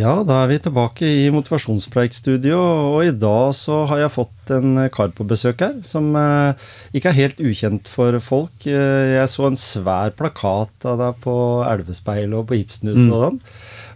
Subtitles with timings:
[0.00, 2.56] Ja, da er vi tilbake i motivasjonspreikstudio,
[2.94, 6.62] og i dag så har jeg fått en kar på besøk her, som eh,
[6.96, 8.64] ikke er helt ukjent for folk.
[8.70, 11.34] Eh, jeg så en svær plakat av deg på
[11.68, 13.12] Elvespeilet og på Ibsenhuset Mm.
[13.12, 13.40] og sånn.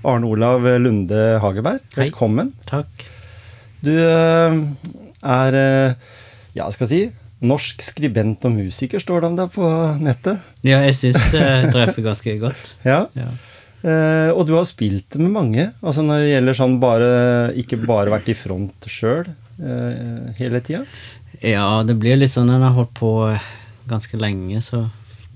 [0.05, 2.09] Arne Olav Lunde Hageberg, Hei.
[2.11, 2.53] velkommen.
[2.69, 3.07] Takk.
[3.87, 4.59] Du eh,
[5.25, 5.59] er,
[6.59, 7.03] ja, skal jeg si,
[7.45, 9.73] norsk skribent og musiker, står det om deg på
[10.05, 10.45] nettet.
[10.67, 12.75] Ja, jeg syns det treffer ganske godt.
[12.85, 13.07] Ja.
[13.17, 13.31] Ja.
[13.85, 15.67] Eh, og du har spilt med mange.
[15.85, 17.09] Altså når det gjelder sånn bare
[17.61, 20.85] Ikke bare vært i front sjøl eh, hele tida.
[21.45, 23.11] ja, det blir litt sånn når en har holdt på
[23.91, 24.87] ganske lenge, så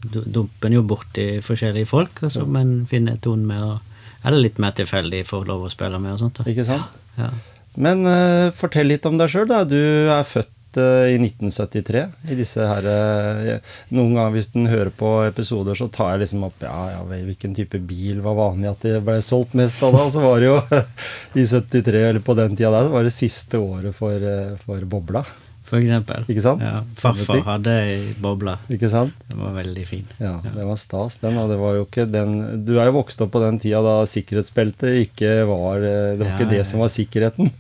[0.01, 3.85] dumper en jo borti forskjellige folk, og så men finner tonen med og
[4.29, 6.41] det litt mer tilfeldig for lov å spille med og sånt.
[6.41, 6.49] da.
[6.51, 6.97] Ikke sant?
[7.19, 7.31] Ja.
[7.79, 9.63] Men eh, fortell litt om deg sjøl, da.
[9.69, 10.51] Du er født
[11.13, 12.05] i 1973.
[12.31, 16.47] I disse her eh, Noen ganger hvis den hører på episoder, så tar jeg liksom
[16.49, 19.97] opp Ja, ja vel, hvilken type bil var vanlig at det ble solgt mest av
[19.99, 20.07] da?
[20.15, 20.57] Så var det jo
[21.41, 24.89] i 73, eller på den tida der, så var det siste året for, eh, for
[24.89, 25.25] bobla.
[25.69, 26.25] For eksempel.
[26.33, 26.63] Ikke sant?
[26.65, 28.55] Ja, farfar hadde ei boble.
[28.73, 29.13] Ikke sant?
[29.29, 30.07] Den var veldig fin.
[30.17, 31.37] Ja, det var stas, den.
[31.37, 33.99] Og det var jo ikke den Du er jo vokst opp på den tida da
[34.09, 36.69] sikkerhetsbeltet ikke var eh, Det var Ja, ikke det ja.
[36.71, 37.53] som var sikkerheten.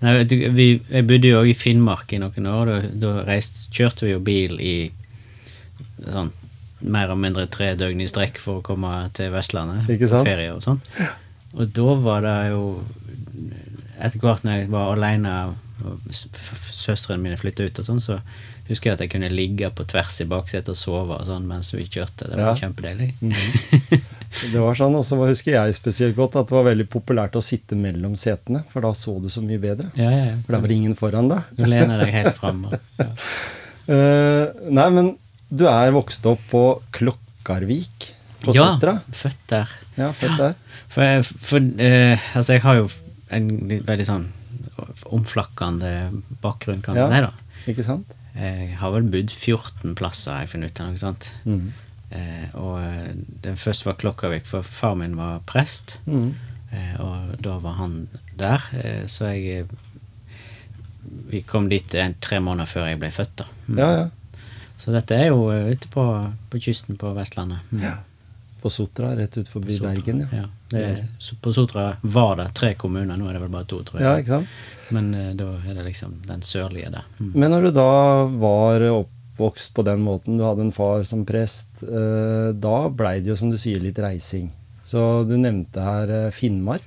[0.00, 2.66] Nei, du, vi, jeg bodde jo òg i Finnmark i noen år.
[2.70, 4.74] Da, da reist, kjørte vi jo bil i
[6.06, 6.30] sånn
[6.80, 10.62] mer eller mindre tre døgn i strekk for å komme til Vestlandet på ferie og
[10.62, 10.78] sånn.
[11.58, 12.60] Og da var det jo
[13.98, 15.32] Etter hvert når jeg var aleine
[15.82, 16.12] og
[16.70, 18.20] søstrene mine flytta ut og sånn, så
[18.68, 21.72] husker jeg at jeg kunne ligge på tvers i baksetet og sove og sånn mens
[21.74, 22.28] vi kjørte.
[22.30, 22.54] Det var Ja.
[22.62, 23.10] kjempedeilig.
[24.28, 27.44] Det var sånn, Og så husker jeg spesielt godt at det var veldig populært å
[27.44, 29.88] sitte mellom setene, for da så du så mye bedre.
[29.98, 30.36] Ja, ja, ja.
[30.44, 31.54] For da var det ingen foran deg.
[31.56, 32.66] Du lener deg helt fram.
[32.98, 33.08] Ja.
[33.88, 35.06] uh, nei, men
[35.48, 36.62] du er vokst opp på
[36.92, 38.10] Klokkarvik
[38.42, 38.98] på ja, Sotra?
[39.16, 39.72] født der.
[39.96, 40.58] Ja, født der.
[40.92, 42.90] For, for uh, altså, jeg har jo
[43.32, 43.48] en
[43.88, 44.28] veldig sånn
[45.08, 45.92] omflakkende
[46.44, 47.64] bakgrunn, kan man si, da.
[47.72, 48.14] Ikke sant?
[48.38, 51.30] Jeg har vel bodd 14 plasser, jeg funnet ut av noe sånt.
[51.48, 51.68] Mhm.
[52.10, 53.10] Eh, og eh,
[53.44, 55.98] den første var Klokkarvik, for far min var prest.
[56.06, 56.30] Mm.
[56.70, 57.98] Eh, og da var han
[58.36, 59.76] der, eh, så jeg eh,
[61.28, 63.46] Vi kom dit en, tre måneder før jeg ble født, da.
[63.66, 63.78] Mm.
[63.78, 64.08] Ja, ja.
[64.78, 66.04] Så dette er jo eh, ute på,
[66.50, 67.64] på kysten på Vestlandet.
[67.72, 67.82] Mm.
[67.82, 67.96] Ja.
[68.62, 69.94] På Sotra, rett ut forbi Sotra.
[69.94, 70.42] Bergen, ja.
[70.42, 71.04] Ja, det er,
[71.40, 74.06] på Sotra var det tre kommuner, nå er det vel bare to, tror jeg.
[74.06, 74.56] Ja, ikke sant?
[74.94, 77.06] Men eh, da er det liksom den sørlige der.
[77.18, 77.32] Mm.
[77.34, 77.90] Men når du da
[78.40, 78.84] var
[79.38, 83.36] oppvokst på den måten, du hadde en far som prest, eh, da blei det jo,
[83.38, 84.50] som du sier, litt reising.
[84.84, 86.82] Så du nevnte her eh, Finnmark.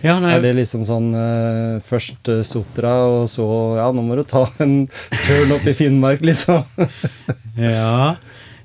[0.00, 3.44] Ja, nei, Er det liksom sånn eh, først Sotra, og så
[3.76, 4.86] Ja, nå må du ta en
[5.26, 6.64] turn opp i Finnmark, liksom.
[7.60, 8.16] ja.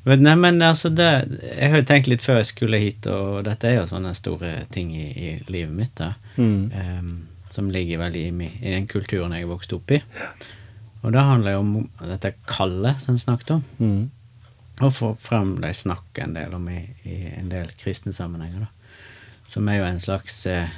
[0.05, 1.09] Men, nei, men altså det
[1.43, 4.61] Jeg har jo tenkt litt før jeg skulle hit, og dette er jo sånne store
[4.71, 6.13] ting i, i livet mitt, da.
[6.39, 6.71] Mm.
[6.71, 7.15] Um,
[7.51, 9.99] som ligger veldig i, i den kulturen jeg vokste opp i.
[11.05, 13.63] Og det handler jo om dette kallet som en snakket om.
[13.77, 14.05] Mm.
[14.81, 18.97] Og få frem de snakker en del om i, i en del kristne sammenhenger, da.
[19.47, 20.71] Som er jo en slags eh,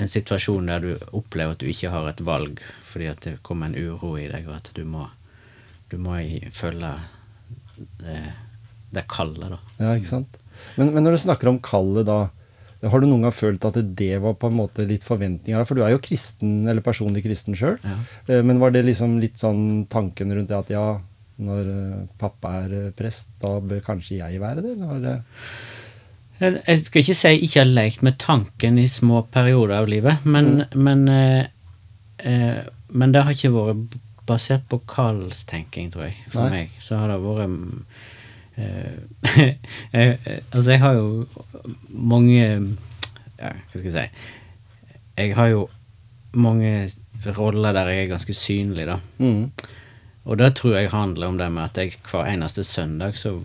[0.00, 3.66] En situasjon der du opplever at du ikke har et valg fordi at det kommer
[3.66, 5.02] en uro i deg, og at du må,
[5.90, 6.14] du må
[6.54, 6.92] følge
[7.98, 8.20] det,
[8.94, 9.58] det kallet, da.
[9.82, 10.38] Ja, ikke sant.
[10.78, 12.30] Men, men når du snakker om kallet, da.
[12.86, 15.64] Har du noen gang følt at det var på en måte litt forventninger?
[15.66, 17.78] For du er jo kristen, eller personlig kristen sjøl.
[17.82, 18.42] Ja.
[18.46, 20.86] Men var det liksom litt sånn tanken rundt det at ja,
[21.42, 24.74] når eh, pappa er eh, prest, da bør kanskje jeg være det?
[26.38, 29.88] Eller Jeg skal ikke si jeg ikke har lekt med tanken i små perioder av
[29.90, 31.48] livet, men, men, eh,
[32.18, 32.60] eh,
[32.94, 33.98] men det har ikke vært
[34.28, 36.64] basert på kallstenking, tror jeg, for Nei.
[36.68, 36.78] meg.
[36.84, 37.50] Så har det vært
[38.58, 39.08] mm,
[39.92, 41.26] eh, eh, Altså, jeg har jo
[41.88, 42.42] mange
[43.38, 44.06] Ja, hva skal jeg si
[45.18, 45.68] Jeg har jo
[46.38, 46.90] mange
[47.38, 48.98] roller der jeg er ganske synlig, da.
[49.18, 49.50] mm.
[50.28, 53.38] Og det tror jeg handler om det med at jeg hver eneste søndag så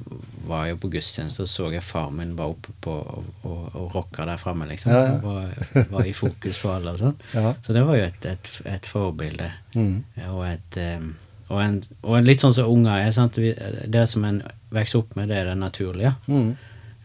[0.48, 3.96] var jeg på gudstjeneste og så jeg far min var oppe på og, og, og
[3.96, 4.92] rocka der framme, liksom.
[4.92, 5.20] Ja, ja.
[5.24, 7.16] Var, var i fokus for alle og sånn.
[7.32, 7.54] Ja.
[7.64, 9.48] Så det var jo et, et, et forbilde.
[9.78, 10.04] Mm.
[10.34, 11.14] Og et um,
[11.62, 13.12] en, og en litt sånn som unger er.
[13.16, 13.38] sant?
[13.38, 14.42] Det som en
[14.74, 16.16] vokser opp med, det er det naturlige.
[16.28, 16.56] Mm.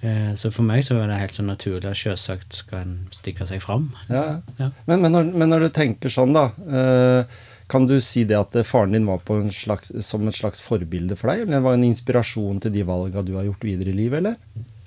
[0.00, 3.48] Eh, så for meg så er det helt så naturlig at selvsagt skal en stikke
[3.50, 3.90] seg fram.
[4.10, 4.40] Ja.
[4.60, 4.70] Ja.
[4.86, 6.48] Men, men, når, men når du tenker sånn, da.
[6.70, 7.38] eh,
[7.68, 10.62] kan du si det at eh, faren din var på en slags, som et slags
[10.64, 11.44] forbilde for deg?
[11.44, 14.38] Eller var en inspirasjon til de valga du har gjort videre i livet, eller?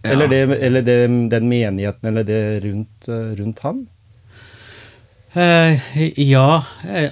[0.02, 0.16] Ja.
[0.16, 0.96] Eller, det, eller det,
[1.30, 3.06] den menigheten, eller det rundt,
[3.38, 3.84] rundt han?
[5.38, 7.12] Eh, ja, jeg,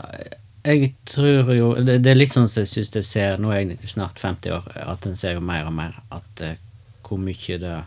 [0.63, 3.61] jeg tror jo det, det er litt sånn som jeg syns jeg ser Nå er
[3.63, 6.57] jeg snart 50 år, at en ser jo mer og mer at uh,
[7.05, 7.77] hvor mye det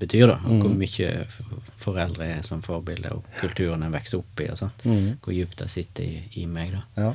[0.00, 0.38] betyr, da.
[0.48, 1.10] Og hvor mye
[1.78, 4.82] foreldre er som forbilde, og kulturen en vokser opp i, og sånt.
[4.88, 5.20] Mm.
[5.22, 7.04] Hvor djupt det sitter i, i meg, da.
[7.04, 7.12] Ja.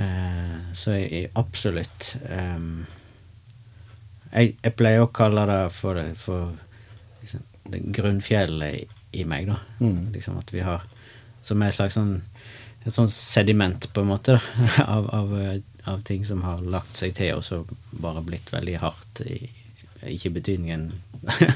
[0.00, 2.86] Uh, så jeg, absolutt um,
[4.30, 6.54] jeg, jeg pleier å kalle det for, for
[7.20, 7.42] liksom,
[7.74, 8.86] det grunnfjellet i,
[9.20, 9.58] i meg, da.
[9.82, 10.08] Mm.
[10.14, 10.86] Liksom at vi har
[11.42, 12.18] Som er et slags sånn
[12.84, 15.34] et sånt sediment, på en måte, da, av, av,
[15.90, 17.62] av ting som har lagt seg til, og så
[18.02, 19.40] bare blitt veldig hardt i
[20.08, 20.86] Ikke betydningen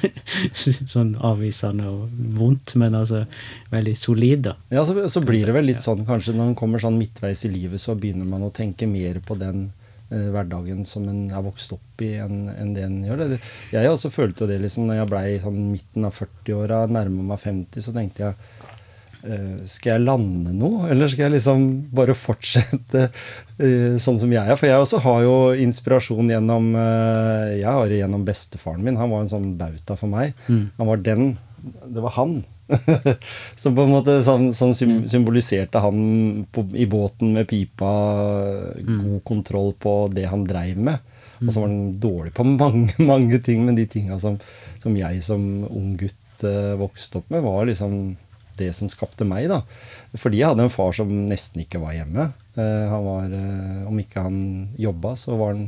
[0.92, 3.22] sånn avvisende og vondt, men altså
[3.72, 4.52] veldig solid, da.
[4.74, 7.52] Ja, så, så blir det vel litt sånn kanskje når man kommer sånn midtveis i
[7.54, 9.70] livet, så begynner man å tenke mer på den
[10.10, 13.24] eh, hverdagen som en er vokst opp i, enn en det en gjør.
[13.32, 13.40] Det,
[13.72, 17.40] jeg også følte jo det liksom når jeg blei sånn midten av 40-åra, nærma meg
[17.46, 18.63] 50, så tenkte jeg
[19.64, 21.62] skal jeg lande noe, eller skal jeg liksom
[21.96, 24.58] bare fortsette eh, sånn som jeg er?
[24.60, 28.98] For jeg også har jo inspirasjon gjennom eh, Jeg har det gjennom bestefaren min.
[29.00, 30.34] Han var en sånn bauta for meg.
[30.48, 30.66] Mm.
[30.76, 31.30] Han var den.
[31.64, 32.42] Det var han.
[33.60, 37.90] Som på en måte sånn, sånn symboliserte han på, i båten med pipa,
[38.84, 41.12] god kontroll på det han dreiv med.
[41.40, 44.36] Og så var han dårlig på mange, mange ting, men de tinga som,
[44.82, 48.14] som jeg som ung gutt eh, vokste opp med, var liksom
[48.58, 49.62] det som skapte meg, da.
[50.18, 52.28] Fordi jeg hadde en far som nesten ikke var hjemme.
[52.54, 54.36] Eh, han var, eh, Om ikke han
[54.78, 55.64] jobba, så var han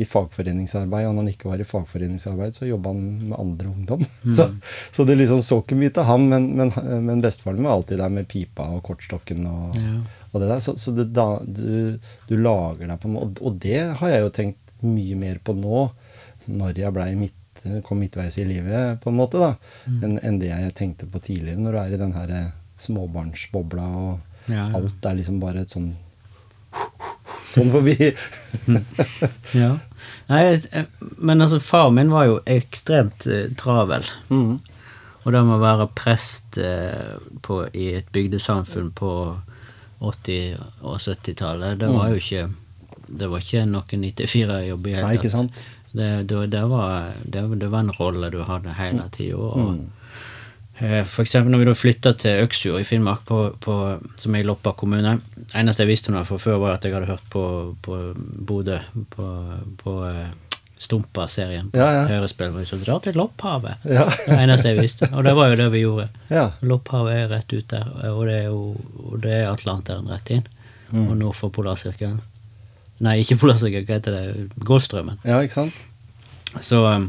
[0.00, 1.06] i fagforeningsarbeid.
[1.08, 4.06] Og når han ikke var i fagforeningsarbeid, så jobba han med andre ungdom.
[4.36, 4.46] Så,
[4.92, 6.72] så det liksom så ikke mye til han, men, men,
[7.06, 9.98] men bestefaren var alltid der med pipa og kortstokken og, Ja.
[10.32, 10.60] og det der.
[10.64, 11.98] Så, så det, da, du,
[12.30, 13.36] du lager deg på en måte.
[13.40, 15.90] Og, og det har jeg jo tenkt mye mer på nå,
[16.48, 17.10] når jeg blei
[17.64, 19.54] midt, kom midtveis i livet, på en måte, da,
[19.90, 23.86] enn en det jeg tenkte på tidligere, når du er i den her eh, småbarnsbobla,
[24.04, 24.18] og
[24.50, 24.68] Ja, ja.
[24.78, 25.92] alt er liksom bare et sånn
[27.50, 27.96] Sånn forbi.
[29.58, 29.72] Ja.
[30.30, 30.42] Nei,
[31.18, 34.06] men altså, far min var jo ekstremt eh, travel.
[34.30, 34.60] Mm.
[35.24, 39.12] Og det med å være prest eh, på, i et bygdesamfunn på
[40.00, 42.46] 80- og 70-tallet, det var jo ikke
[43.10, 45.60] Det var ikke noen 94-jobb i hele sant?
[45.92, 49.36] Det, det, det, var, det, det var en rolle du hadde hele tida.
[49.36, 49.88] Og, Mm.
[50.78, 53.74] eh, eksempel når vi da flytta til Øksfjord i Finnmark, på, på,
[54.16, 55.16] som er i Loppa kommune
[55.54, 57.42] eneste jeg visste om det fra før, var at jeg hadde hørt på,
[57.82, 57.98] på
[58.46, 58.78] Bodø,
[59.16, 59.26] på,
[59.82, 60.30] på eh,
[60.80, 61.70] Stumpa-serien.
[61.76, 62.04] Ja, ja.
[62.08, 62.48] Hørespill.
[62.54, 63.82] hvor de sa, Dra til Lopphavet!
[63.96, 64.06] Ja.
[64.08, 65.08] Det det eneste jeg visste.
[65.12, 66.06] Og det var jo det vi gjorde.
[66.30, 66.46] Ja.
[66.62, 67.84] Lopphavet er rett ut der,
[68.14, 68.62] og det er jo
[69.10, 70.46] og det er Atlanteren rett inn.
[70.90, 72.16] Og nord for Polarsirkelen.
[73.00, 74.48] Nei, ikke Polarsirkelen, hva heter det?
[74.68, 75.20] Golfstrømmen.
[75.24, 75.78] ja, ikke sant?
[76.60, 77.06] Så um,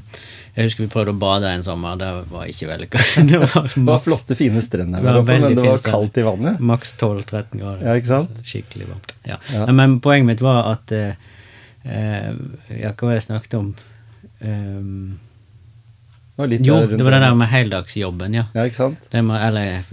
[0.53, 3.01] jeg husker vi prøvde å bade en sommer, det var ikke vellykka.
[3.29, 6.59] Det Det var flotte, fine strender Det var men det var kaldt i vannet.
[6.59, 7.85] maks 12-13 grader.
[7.87, 8.41] Ja, ikke sant?
[8.45, 9.15] Skikkelig varmt.
[9.25, 9.39] Ja.
[9.53, 9.65] Ja.
[9.65, 11.15] Nei, Men poenget mitt var at eh,
[11.87, 12.31] eh,
[12.81, 13.71] Ja, hva var det jeg snakket om?
[14.41, 15.19] Um,
[16.41, 18.45] Det jo, det var det der med heldagsjobben, ja.
[18.55, 19.09] Ja, ikke sant?
[19.11, 19.83] Det med, eller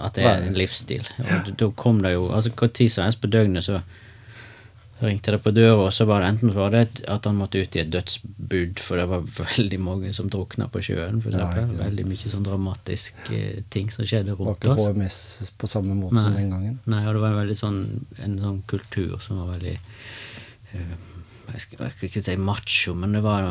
[0.00, 1.04] at det er en livsstil.
[1.20, 3.82] Og da kom det jo altså tid som helst på døgnet så
[5.00, 7.60] ringte det på døra, og så var det enten så var det at han måtte
[7.62, 11.50] ut i et dødsbud, for det var veldig mange som drukna på sjøen, for Ja,
[11.78, 14.80] veldig mye sånn dramatiske ting som skjedde rundt oss.
[14.80, 15.04] var ikke.
[15.04, 16.32] HMS på samme måte Nei.
[16.34, 16.80] den gangen.
[16.86, 17.80] Nei, og det var en veldig sånn,
[18.18, 20.96] en sånn kultur som var veldig uh,
[21.48, 23.46] jeg, skal, jeg skal ikke si macho, men det var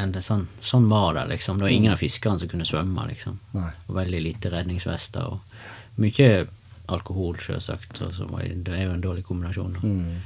[0.00, 1.58] en, sånn, sånn var det, liksom.
[1.58, 3.36] Det var ingen av fiskerne som kunne svømme, liksom.
[3.56, 3.70] Nei.
[3.88, 5.34] Og veldig lite redningsvester.
[5.34, 6.46] Og mye
[6.94, 8.00] alkohol, sjølsagt.
[8.00, 9.76] det er jo en dårlig kombinasjon.
[9.82, 10.22] Mm.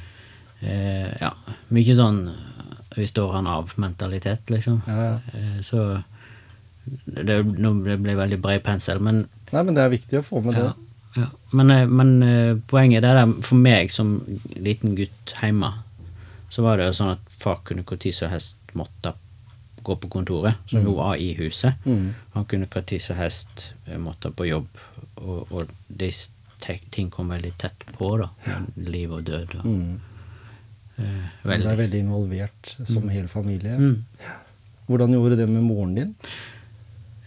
[0.60, 1.32] Eh, ja,
[1.74, 4.80] mye sånn eh, vi står han av-mentalitet, liksom.
[4.88, 5.18] Ja, ja.
[5.38, 5.84] Eh, så
[7.04, 10.40] det, nå ble det veldig bred pensel, men Nei, men det er viktig å få
[10.44, 11.20] med ja, det.
[11.22, 11.28] ja.
[11.56, 14.18] Men, eh, men eh, poenget er der, for meg som
[14.56, 15.70] liten gutt hjemme,
[16.52, 19.14] så var det jo sånn at far kunne når som helst måtte
[19.84, 21.78] gå på kontoret, som jo var i huset.
[21.86, 22.10] Mm.
[22.34, 23.68] Han kunne når som helst
[24.00, 24.66] måtte på jobb,
[25.22, 26.10] og, og de
[26.92, 28.26] ting kom veldig tett på, da.
[28.48, 28.58] Ja.
[28.90, 29.54] Liv og død.
[29.60, 30.00] Og, Mm.
[30.98, 31.78] Eh, Du ble veldig.
[31.84, 33.78] veldig involvert som hel familie.
[33.78, 34.04] Mm.
[34.88, 36.14] Hvordan gjorde det med moren din?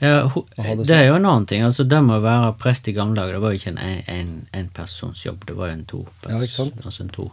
[0.01, 1.61] Ja, ho, det er jo en annen ting.
[1.61, 4.31] altså Det med å være prest i gamle dager, det var jo ikke en, en,
[4.57, 6.81] en persons jobb, det var jo en to Ja, ikke sant?
[6.81, 7.27] Altså en to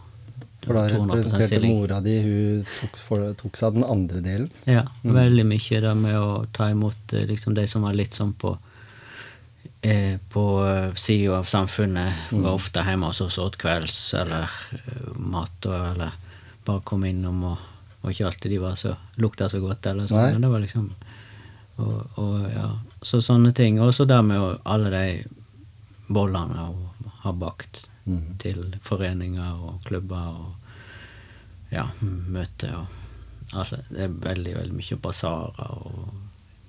[0.67, 4.51] For da representerte mora di Hun tok, for, tok seg av den andre delen.
[4.69, 8.35] Ja, veldig mye det med å ta imot eh, liksom de som var litt sånn
[8.37, 8.53] på
[9.81, 10.45] eh, på
[10.93, 12.29] sida av samfunnet.
[12.35, 16.17] Var ofte hjemme hos oss åt kvelds eller uh, mat og eller
[16.69, 17.67] bare kom innom og
[18.01, 20.85] og ikke alltid de var så lukta så godt eller sånn, men det var liksom
[21.79, 22.69] og, og ja,
[23.01, 23.79] så sånne ting.
[23.79, 25.03] Og så det med alle de
[26.07, 28.39] bollene hun har bakt mm.
[28.41, 32.97] til foreninger og klubber og ja, møter og
[33.53, 36.09] altså, Det er veldig, veldig mye basarer og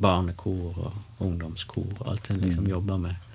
[0.01, 3.27] barnekor og ungdomskor og alt det liksom jobber med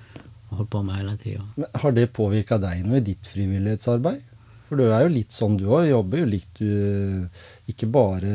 [0.45, 1.43] og holder på med hele tida.
[1.55, 4.34] Men Har det påvirka deg noe i ditt frivillighetsarbeid?
[4.69, 5.87] For du er jo litt sånn, du òg.
[5.89, 7.27] Jobber jo litt du,
[7.71, 8.31] Ikke bare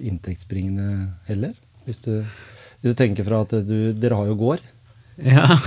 [0.00, 1.54] inntektsbringende heller.
[1.86, 2.12] Hvis du,
[2.80, 4.64] hvis du tenker fra at du Dere har jo gård.
[5.20, 5.44] Ja.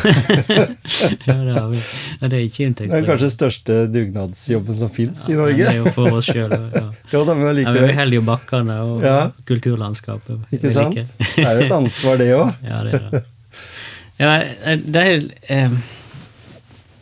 [1.25, 1.81] ja, det har vi.
[2.19, 5.41] Ja, det er ikke Det er kanskje den største dugnadsjobben som fins i Ja, i
[5.41, 5.57] Norge.
[5.59, 6.55] Det er jo for oss sjøl.
[6.73, 6.85] Ja.
[7.13, 9.17] ja, da, men Ja, vi holder jo bakkene og Ja.
[9.45, 10.47] kulturlandskapet.
[10.57, 10.97] Ikke sant?
[10.97, 11.29] Like.
[11.35, 12.53] Det er jo et ansvar, det òg.
[12.71, 13.23] Ja, det er det.
[14.21, 14.31] Ja,
[14.77, 15.77] det er eh,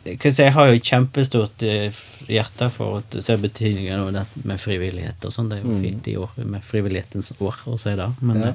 [0.04, 1.92] jeg har jo kjempestort eh,
[2.32, 5.48] hjerte for å se betydningen av det med frivillighet og sånn.
[5.50, 5.82] Det er jo Mm.
[5.82, 8.08] fint i år, med frivillighetens år å si det.
[8.20, 8.52] Men, Ja.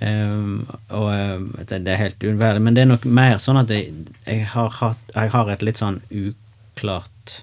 [0.00, 2.62] eh, og eh, det, det er helt unnværlig.
[2.62, 3.92] Men det er nok mer sånn at jeg,
[4.26, 7.42] jeg, har, hatt, jeg har et litt sånn uklart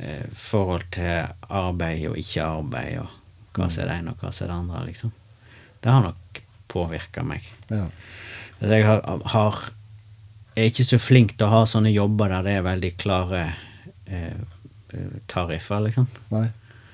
[0.00, 3.08] eh, forhold til arbeid og ikke arbeid, og
[3.54, 5.12] hva som er det ene og hva som er det andre, liksom.
[5.82, 7.42] Det har nok påvirka meg.
[7.70, 7.86] Ja.
[8.60, 9.00] Jeg har,
[9.32, 9.70] har
[10.56, 13.54] er ikke så flink til å ha sånne jobber der det er veldig klare
[14.10, 16.06] eh, tariffer, liksom.
[16.34, 16.48] Nei.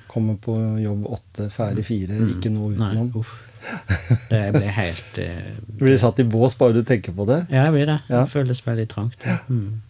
[0.07, 3.11] Kommer på jobb åtte, ferdig fire, ikke noe utenom.
[3.11, 3.35] Nei, uff.
[4.31, 7.41] Det blir helt eh, Du blir satt i bås bare du tenker på det.
[7.51, 7.99] Ja, jeg blir det.
[8.07, 8.23] Ja.
[8.23, 9.27] Det føles veldig trangt.
[9.49, 9.83] Mm.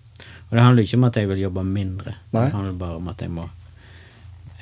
[0.47, 2.17] Og det handler ikke om at jeg vil jobbe mindre.
[2.33, 2.47] Nei.
[2.47, 3.49] Det handler bare om at jeg må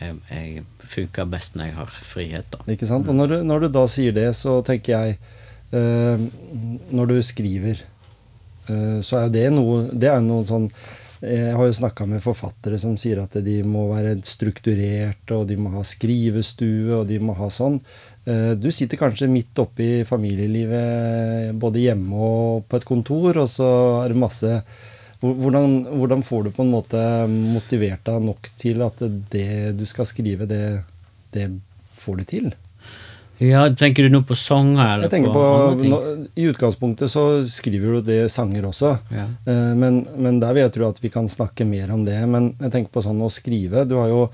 [0.00, 2.64] Jeg, jeg funker best når jeg har frihet, da.
[2.72, 3.08] Ikke sant?
[3.08, 5.18] Og når du, når du da sier det, så tenker jeg
[5.70, 6.24] eh,
[6.90, 7.84] Når du skriver,
[8.66, 10.68] eh, så er jo det noe Det er noe sånn
[11.24, 15.56] Jeg har jo snakka med forfattere som sier at de må være strukturerte, og de
[15.56, 17.78] må ha skrivestue, og de må ha sånn.
[18.28, 23.48] Eh, du sitter kanskje midt oppe i familielivet, både hjemme og på et kontor, og
[23.50, 23.70] så
[24.02, 24.58] er det masse
[25.24, 27.00] hvordan, hvordan får du på en måte
[27.30, 29.00] motivert deg nok til at
[29.32, 30.82] det du skal skrive, det,
[31.32, 31.48] det
[32.02, 32.52] får du til?
[33.42, 35.44] Ja, Tenker du nå på sanger eller Jeg tenker på,
[35.80, 36.00] på,
[36.38, 38.96] I utgangspunktet så skriver du det sanger også.
[39.10, 39.26] Ja.
[39.50, 42.20] Eh, Men, men der vil jeg tro at vi kan snakke mer om det.
[42.30, 43.86] Men jeg tenker på sånn å skrive.
[43.90, 44.28] Du har jo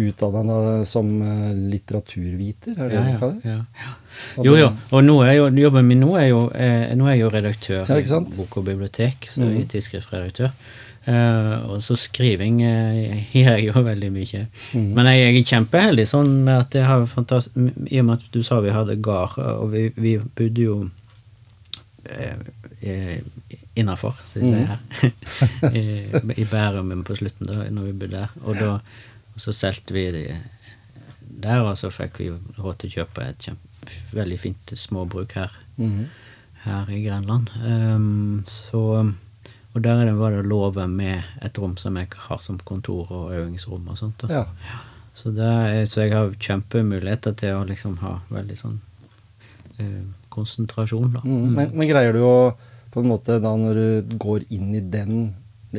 [0.00, 3.50] utdanna deg som eh, litteraturviter, er det Ja, det du ja, kaller det?
[3.50, 3.86] ja.
[3.86, 3.96] ja.
[4.46, 4.68] Jo, jo.
[4.94, 7.90] Og nå er jo, jobben min nå er jo, eh, nå er jeg jo redaktør
[7.94, 8.04] i
[8.36, 9.50] Bok og bibliotek, så mm.
[9.50, 10.54] jeg er tidsskriftredaktør.
[11.08, 14.46] Eh, og så skriving uh, gjør jeg jo veldig mye.
[14.74, 14.88] Mm.
[14.96, 18.32] Men jeg, jeg er kjempeheldig sånn med at jeg har fantastisk I og med at
[18.34, 20.80] du sa vi hadde gard, og vi, vi bodde jo
[22.04, 22.36] eh,
[22.84, 23.20] eh,
[23.80, 25.72] innafor, som de sier her.
[25.72, 25.86] I,
[26.42, 28.36] I Bærum på slutten, da når vi bodde der.
[28.44, 28.74] Og da
[29.30, 30.24] og så solgte vi det
[31.40, 35.54] der, og så fikk vi råd til å kjøpe et kjempe, veldig fint småbruk her,
[35.78, 36.02] mm.
[36.66, 37.48] her i Grenland.
[37.64, 38.82] Um, så,
[39.74, 43.10] og der er det, var det låve med et rom som jeg har som kontor
[43.14, 44.24] og øvingsrom og sånt.
[44.28, 44.44] Ja.
[45.14, 48.80] Så, det er, så jeg har kjempemuligheter til å liksom ha veldig sånn
[49.78, 51.22] eh, konsentrasjon, da.
[51.24, 52.34] Mm, men, men greier du å
[52.90, 55.28] på en måte da når du går inn i den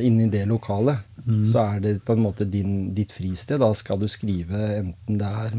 [0.00, 1.44] inn i det lokalet, Mm.
[1.46, 3.60] så er det på en måte din, ditt fristed.
[3.62, 5.52] Da skal du skrive enten det er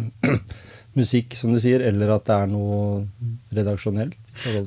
[1.00, 3.06] musikk, som du sier, eller at det er noe
[3.56, 4.18] redaksjonelt.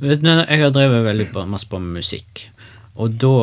[0.00, 2.46] Vet du, Jeg har drevet veldig masse på musikk,
[2.96, 3.36] og da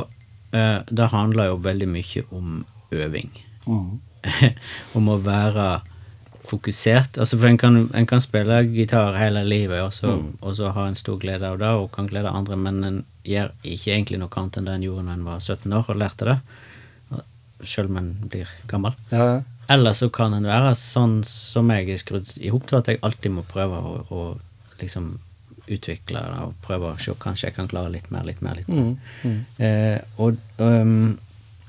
[0.53, 3.31] eh, Det handler jo veldig mye om øving.
[3.65, 3.99] Mm.
[4.97, 5.67] om å være
[6.43, 7.17] fokusert.
[7.17, 10.87] Altså for en kan, en kan spille gitar hele livet og så, og så ha
[10.87, 14.39] en stor glede av det og kan glede andre, men en gjør ikke egentlig noe
[14.39, 16.37] annet enn det en gjorde når en var 17 år og lærte det,
[17.63, 18.95] sjøl om en blir gammel.
[19.13, 19.41] Ja.
[19.71, 22.99] Eller så kan en være sånn som jeg er skrudd i hop til, at jeg
[23.05, 24.25] alltid må prøve å, å
[24.81, 25.13] liksom
[25.71, 28.67] utvikle det og prøve å se kanskje jeg kan klare litt mer, litt mer, litt
[28.67, 28.89] mer.
[28.89, 29.29] Mm.
[29.29, 29.37] Mm.
[29.63, 31.13] Eh, og um,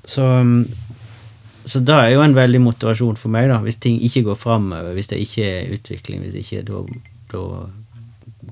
[0.05, 0.65] så um,
[1.65, 3.57] Så det er jo en veldig motivasjon for meg, da.
[3.65, 6.83] Hvis ting ikke går framover, hvis det ikke er utvikling, hvis ikke, da,
[7.33, 7.45] da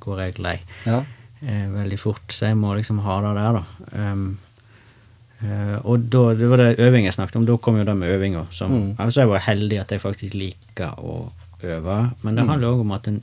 [0.01, 0.55] går jeg lei
[0.87, 1.03] ja.
[1.45, 2.25] eh, veldig fort.
[2.33, 4.09] Så jeg må liksom ha det der, da.
[4.13, 4.25] Um,
[5.43, 7.47] Uh, og da, det var det øving jeg snakket om.
[7.49, 8.45] Da kom jo det med øvinga.
[8.63, 8.95] Mm.
[8.95, 11.33] altså jeg var heldig at jeg faktisk liker å
[11.67, 13.19] øve, men det handler òg om at en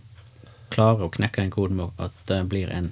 [0.74, 2.88] klarer å knekke den koden med at det blir en,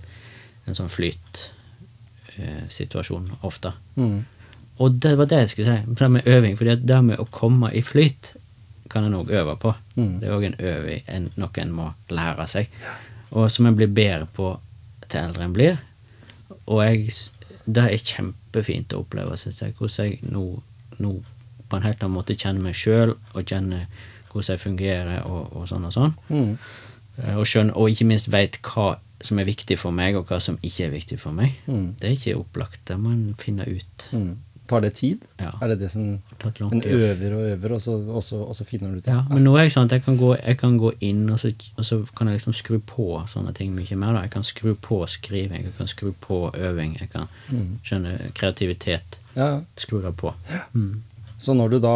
[0.66, 3.70] en sånn flytsituasjon ofte.
[3.96, 4.20] Mm.
[4.78, 6.54] Og det var det jeg skulle si, det med øving.
[6.58, 8.24] For det med å komme i flyt,
[8.90, 9.74] kan en òg øve på.
[9.98, 10.20] Mm.
[10.22, 12.66] Det er òg en øving, en, noe en må lære seg.
[13.32, 14.54] Og som en blir bedre på
[15.08, 15.76] til eldre en blir.
[16.68, 16.98] Og jeg,
[17.66, 19.76] det er kjempefint å oppleve, syns jeg.
[19.80, 20.44] Hvordan jeg nå,
[21.04, 21.12] nå
[21.68, 23.82] på en helt annen måte kjenner meg sjøl, og kjenner
[24.32, 26.14] hvordan jeg fungerer, og, og sånn og sånn.
[26.30, 26.54] Mm.
[27.24, 30.38] Eh, Og, skjønner, og ikke minst veit hva som er viktig for meg, og hva
[30.40, 31.56] som ikke er viktig for meg.
[31.68, 31.96] Mm.
[32.00, 32.80] Det er ikke opplagt.
[32.86, 34.06] Det må en finne ut.
[34.14, 34.36] Mm.
[34.68, 35.24] Tar det tid?
[35.40, 35.54] Ja.
[35.64, 38.92] Er det det som En øver og øver, og så, og så, og så finner
[38.92, 40.92] du ut Ja, men nå er jeg sånn at jeg kan gå, jeg kan gå
[41.00, 44.14] inn, og så, og så kan jeg liksom skru på sånne ting mye mer.
[44.14, 44.22] da.
[44.28, 47.80] Jeg kan skru på skriving, jeg kan skru på øving, jeg kan Mm.
[47.84, 49.18] skjønne kreativitet.
[49.36, 49.62] Ja.
[49.78, 50.34] Skru det på.
[50.74, 51.02] Mm.
[51.38, 51.96] Så når du da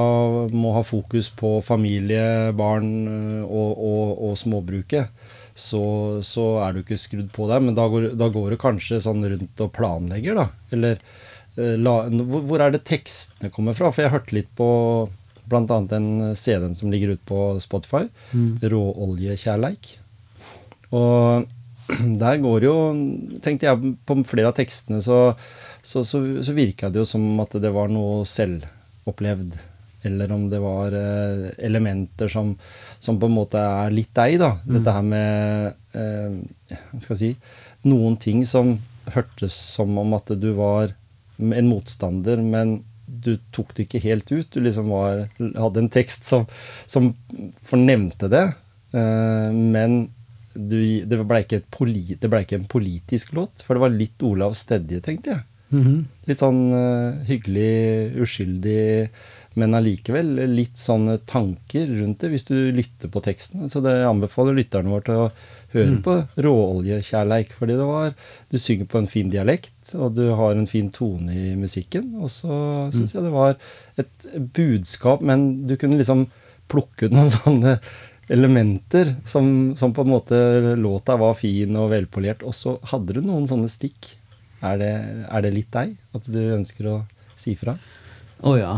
[0.54, 5.10] må ha fokus på familie, barn øh, og, og, og småbruket,
[5.58, 5.84] så,
[6.24, 7.64] så er du ikke skrudd på der.
[7.64, 10.48] Men da går, da går du kanskje sånn rundt og planlegger, da.
[10.76, 11.02] Eller
[11.58, 13.90] øh, la, hvor, er det tekstene kommer fra?
[13.90, 14.70] For jeg hørte litt på
[15.52, 18.06] annet den CD-en som ligger ute på Spotify.
[18.32, 18.62] Mm.
[18.72, 19.96] Råoljekjærleik.
[20.94, 21.50] Og
[22.22, 22.76] der går jo
[23.44, 25.34] Tenkte jeg på flere av tekstene, så,
[25.82, 28.22] så, så, så virka det jo som at det var noe
[29.02, 29.60] selvopplevd.
[30.04, 32.58] Eller om det var eh, elementer som,
[33.00, 34.56] som på en måte er litt deg, da.
[34.66, 36.40] Dette her med eh,
[36.98, 37.36] skal jeg si
[37.86, 38.80] Noen ting som
[39.14, 40.94] hørtes som om at du var
[41.38, 44.50] en motstander, men du tok det ikke helt ut.
[44.54, 46.46] Du liksom var, hadde en tekst som,
[46.86, 47.12] som
[47.66, 48.48] fornevnte det,
[48.94, 50.12] eh, men
[50.54, 54.58] du, det, blei ikke det ble ikke en politisk låt, for det var litt Olav
[54.58, 55.46] Stedje, tenkte jeg.
[55.72, 56.00] Mhm.
[56.28, 59.10] Litt sånn uh, hyggelig, uskyldig,
[59.60, 63.68] men allikevel litt sånne tanker rundt det, hvis du lytter på teksten.
[63.72, 65.32] Så det anbefaler lytterne våre til å
[65.74, 68.14] høre på Råoljekjærleik, fordi det var
[68.52, 72.14] Du synger på en fin dialekt, og du har en fin tone i musikken.
[72.22, 72.54] Og så
[72.96, 73.60] syns jeg det var
[74.00, 76.30] et budskap, men du kunne liksom
[76.72, 77.78] plukke ut noen sånne
[78.32, 80.38] elementer som, som på en måte
[80.80, 84.14] låta var fin og velpolert, og så hadde du noen sånne stikk.
[84.62, 84.92] Er det,
[85.26, 85.96] er det litt deg?
[86.18, 86.98] At du ønsker å
[87.40, 87.76] si fra?
[88.46, 88.76] Å ja,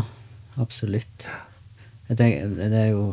[0.60, 1.26] absolutt.
[2.08, 3.12] Jeg tenker, det er jo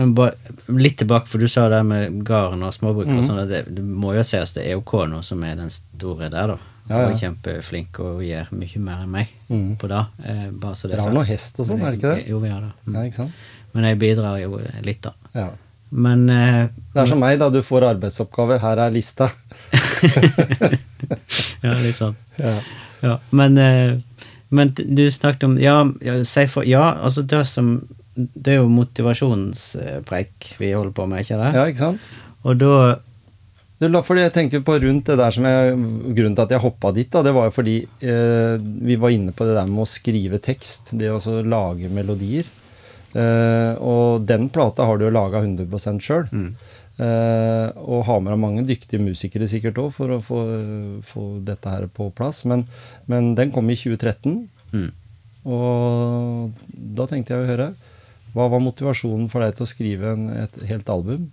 [0.00, 3.42] Litt tilbake, for du sa det med garn og småbruk og sånn.
[3.50, 6.70] Det, det må jo sies det er EOK nå som er den store der, da.
[6.90, 7.08] Ja, ja.
[7.10, 9.66] Og kjempeflink og gjør mye mer enn meg mm.
[9.82, 10.00] på det.
[10.26, 12.24] Eh, bare så det er Dere har noe hest og sånn, er det ikke det?
[12.30, 12.70] Jo, vi har det.
[12.86, 12.96] Mm.
[13.04, 13.26] Ja?
[13.74, 15.12] Men jeg bidrar jo litt, da.
[15.36, 15.50] Ja.
[15.90, 17.50] Men eh, Det er som meg, da.
[17.50, 18.62] Du får arbeidsoppgaver.
[18.62, 19.30] Her er lista.
[21.64, 22.16] Ja, litt sånn.
[22.40, 22.56] Ja.
[23.00, 23.98] Ja, men, eh,
[24.48, 25.82] men du snakket om Ja,
[26.52, 27.78] for, ja altså det som
[28.14, 31.52] Det er jo motivasjonspreik vi holder på med, ikke det?
[31.56, 32.10] ja, ikke sant?
[32.44, 35.76] Og da fordi jeg tenker på rundt det der som jeg,
[36.16, 39.32] Grunnen til at jeg hoppa dit, da, det var jo fordi eh, vi var inne
[39.32, 40.92] på det der med å skrive tekst.
[41.00, 42.48] Det å lage melodier.
[43.16, 46.28] Eh, og den plata har du jo laga 100 sjøl.
[46.28, 46.52] Mm.
[47.00, 50.40] Eh, og har med deg mange dyktige musikere sikkert òg for å få,
[51.06, 52.42] få dette her på plass.
[52.50, 52.66] Men,
[53.08, 54.42] men den kom i 2013,
[54.74, 54.90] mm.
[55.48, 56.66] og
[57.00, 57.70] da tenkte jeg å høre.
[58.34, 61.30] Hva var motivasjonen for deg til å skrive en, et helt album?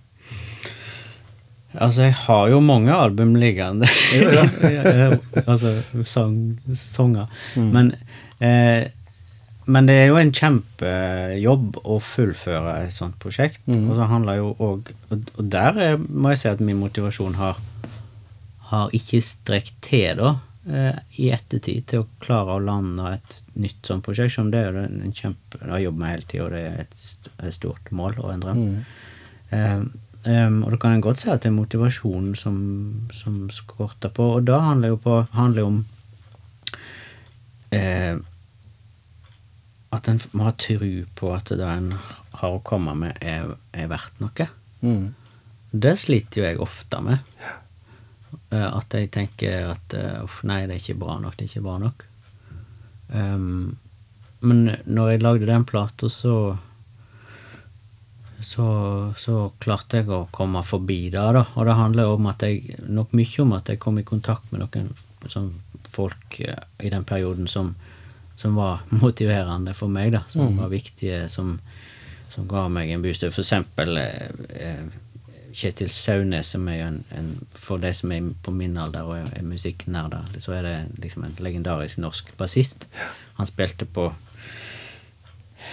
[1.77, 3.89] Altså, jeg har jo mange album liggende.
[4.15, 4.47] Ja,
[5.51, 5.75] altså
[6.07, 6.37] sang,
[6.73, 7.27] sanger.
[7.59, 7.67] Mm.
[7.75, 7.91] Men,
[8.39, 8.87] eh,
[9.67, 13.59] men det er jo en kjempejobb å fullføre et sånt prosjekt.
[13.67, 13.89] Mm.
[13.89, 17.35] Og så handler jo òg Og og der er, må jeg si at min motivasjon
[17.35, 17.59] har,
[18.71, 20.33] har ikke strekt til, da.
[20.71, 24.35] eh, I ettertid til å klare å lande et nytt sånt prosjekt.
[24.35, 26.63] Som det er jo en kjempe Det har jeg jobbet med hele tida, og det
[26.63, 28.63] er et, et stort mål og en drøm.
[28.63, 28.79] Mm.
[29.51, 29.85] Um,
[30.27, 32.57] um, og da kan en godt si at det er motivasjonen som,
[33.15, 34.31] som skorter på.
[34.39, 35.85] Og da handler jo på handler om
[37.71, 38.15] eh,
[39.95, 41.93] at en må ha tru på at det en
[42.37, 44.49] har å komme med, er, er verdt noe.
[44.83, 45.15] Mm.
[45.71, 47.33] Det sliter jo jeg ofte med.
[47.43, 47.55] Ja.
[48.51, 51.65] at jeg tenker at eh, uff, nei, det er ikke bra nok, det er ikke
[51.65, 52.05] bra nok.
[53.07, 53.77] Um,
[54.43, 56.57] men når jeg lagde den plata, så
[58.39, 58.67] så,
[59.17, 61.43] så klarte jeg å komme forbi det, da.
[61.57, 64.61] Og det handler om at jeg, nok mye om at jeg kom i kontakt med
[64.61, 64.91] noen
[65.27, 65.49] sånn
[65.91, 67.73] folk eh, i den perioden som,
[68.37, 70.21] som var motiverende for meg, da.
[70.29, 70.57] Som Mm.
[70.61, 71.59] var viktige, som,
[72.29, 73.23] som ga meg en boost.
[73.33, 74.85] For eksempel eh, eh,
[75.57, 79.41] Kjetil Saunes, som er en, en For de som er på min alder og er
[79.43, 82.85] musikknerder, så er det liksom en legendarisk norsk bassist.
[83.39, 84.11] Han spilte på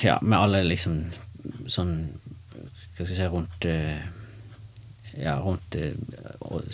[0.03, 1.03] Ja, med alle liksom
[1.69, 1.93] sånn
[2.97, 4.01] Hva skal jeg si Rundt eh,
[5.21, 5.93] ja, rundt eh,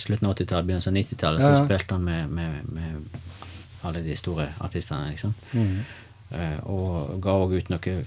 [0.01, 1.57] slutten av 80-tallet, begynnelsen av 90-tallet, Ja, ja.
[1.59, 3.19] så spilte han med, med, med
[3.83, 5.35] alle de store artistene, liksom.
[5.53, 5.77] Mm.
[6.31, 8.05] Uh, og ga òg ut noen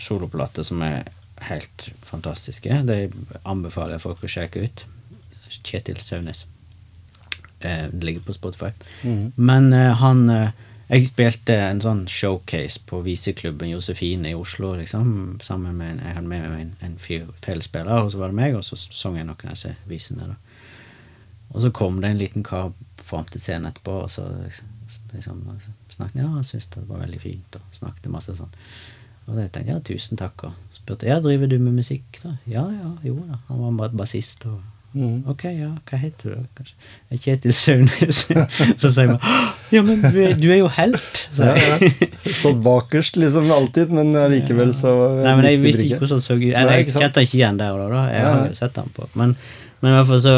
[0.00, 1.10] soloplater som er
[1.48, 2.82] helt fantastiske.
[2.88, 3.00] De
[3.44, 4.86] anbefaler jeg folk å sjekke ut.
[5.66, 6.46] Kjetil Saunes.
[7.64, 8.72] Uh, det ligger på Spotify.
[9.02, 9.32] Mm.
[9.36, 15.36] Men uh, han eh, Jeg spilte en sånn showcase på viseklubben Josefine i Oslo, liksom.
[15.44, 16.94] Sammen med en, Jeg hadde med meg en, en
[17.44, 20.38] fellesspiller, og så var det meg, og så sang jeg noen av disse visene, da.
[21.52, 22.72] Og så kom det en liten kar
[23.04, 24.72] fram til scenen etterpå, og så liksom,
[25.12, 25.42] liksom
[25.94, 28.54] snakket Ja, han syntes det var veldig fint, og snakket masse sånn.
[29.28, 32.38] Og da tenkte jeg ja, tusen takk, og spurte ja, driver du med musikk, da?
[32.48, 33.42] Ja, ja, jo da.
[33.50, 34.60] Han var bassist, og
[34.96, 35.18] Mm.
[35.28, 36.76] Ok, ja, hva heter du kanskje?
[37.20, 38.22] Kjetil Saunes.
[38.80, 39.32] så sier bare
[39.68, 41.76] ja, men du er, du er jo helt, Ja, ja.
[42.38, 46.38] Stått bakerst liksom alltid, men likevel så Nei, men jeg visste ikke hvordan han så
[46.38, 46.46] ut.
[46.48, 47.90] Jeg kjente ikke igjen der og da.
[47.92, 48.06] da.
[48.14, 49.10] Jeg har jo sett han på.
[49.20, 49.36] Men,
[49.82, 50.34] men i hvert fall så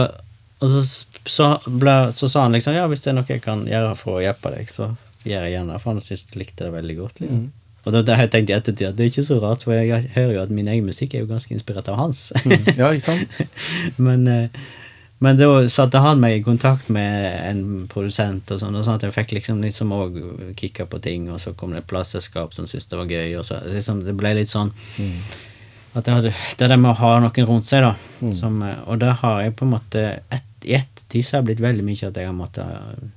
[0.60, 0.82] Og så,
[1.26, 4.18] så, ble, så sa han liksom ja, hvis det er noe jeg kan gjøre for
[4.18, 4.92] å hjelpe deg, så
[5.24, 5.80] gjør jeg gjerne det.
[5.80, 7.22] For han syntes jeg likte det veldig godt.
[7.24, 7.46] liksom.
[7.46, 7.56] Mm.
[7.80, 9.72] Og da, da har jeg tenkt i ettertid at det er ikke så rart, for
[9.72, 12.28] jeg hører jo at min egen musikk er jo ganske inspirert av hans.
[12.76, 13.38] Ja, ikke sant?
[14.06, 14.60] men, eh,
[15.24, 19.06] men da satte han meg i kontakt med en produsent, og sånn, og sånn at
[19.08, 20.18] jeg fikk liksom liksom òg
[20.60, 23.48] kicka på ting, og så kom det et plateselskap som syntes det var gøy, og
[23.48, 24.74] så liksom det ble litt sånn
[25.96, 27.94] at jeg hadde, Det er det med å ha noen rundt seg, da.
[28.20, 28.34] Mm.
[28.36, 31.52] Som, eh, og da har jeg på en måte et, I ettertid så har det
[31.52, 33.10] blitt veldig mye at jeg har måttet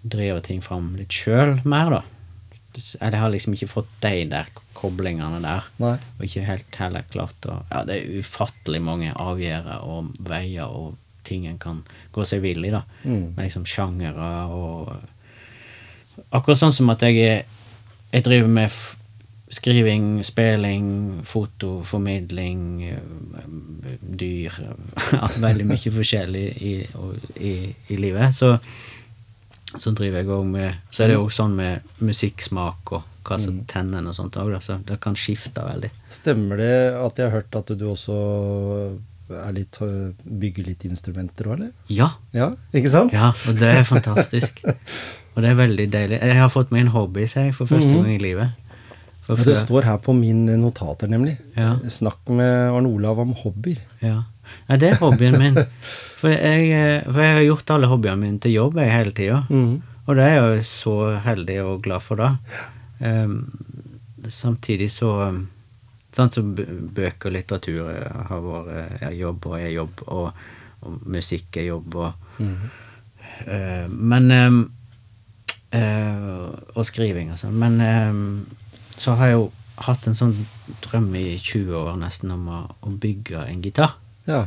[0.00, 2.02] drive ting fram litt sjøl mer, da.
[2.78, 5.66] Jeg har liksom ikke fått de der koblingene der.
[5.82, 5.96] Nei.
[6.16, 10.96] Og ikke helt heller klart å Ja, det er ufattelig mange avgjørere og veier og
[11.26, 11.82] ting en kan
[12.14, 12.84] gå seg vill i, da.
[13.02, 13.34] Mm.
[13.36, 14.94] Med liksom sjangere og
[16.36, 17.44] Akkurat sånn som at jeg
[18.12, 18.72] Jeg driver med
[19.50, 24.54] skriving, spilling, foto, formidling, øh, dyr
[25.46, 26.74] Veldig mye forskjellig i,
[27.40, 27.54] i,
[27.88, 28.34] i livet.
[28.34, 28.54] Så,
[29.76, 33.60] så driver jeg òg med Så er det jo sånn med musikksmak og hva som
[33.68, 34.56] tenner og sånt òg.
[34.64, 35.92] Så det kan skifte veldig.
[36.10, 38.16] Stemmer det at jeg har hørt at du også
[39.30, 41.74] er litt, øh, bygger litt instrumenter òg, eller?
[41.92, 42.08] Ja.
[42.34, 43.14] Ja, ikke sant?
[43.14, 44.62] Ja, og det er fantastisk.
[45.36, 46.16] Og det er veldig deilig.
[46.26, 48.56] Jeg har fått meg en hobby, sier jeg, for første gang i livet.
[49.30, 51.36] Ja, det står her på min notater, nemlig.
[51.54, 51.76] Ja.
[51.88, 53.78] Snakk med Arne Olav om hobbyer.
[54.02, 54.24] Ja.
[54.66, 55.60] ja, det er hobbyen min.
[56.20, 59.38] For jeg, for jeg har gjort alle hobbyene mine til jobb jeg hele tida.
[59.48, 59.78] Mm.
[60.04, 62.34] Og det er jeg jo så heldig og glad for, da.
[63.00, 63.38] Um,
[64.28, 65.14] samtidig så
[66.10, 67.86] Sånn som bø- bøker og litteratur
[68.26, 70.40] har vært jobb og er jobb, og,
[70.82, 72.56] og musikk er jobb, og mm.
[73.46, 74.58] uh, Men um,
[75.70, 77.54] uh, Og skriving og sånn.
[77.62, 78.24] Men ehm,
[79.00, 79.46] så har jeg jo
[79.86, 80.34] hatt en sånn
[80.84, 83.96] drøm i 20 år nesten om å, å bygge en gitar.
[84.28, 84.44] Ja.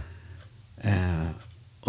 [0.77, 1.29] Eh,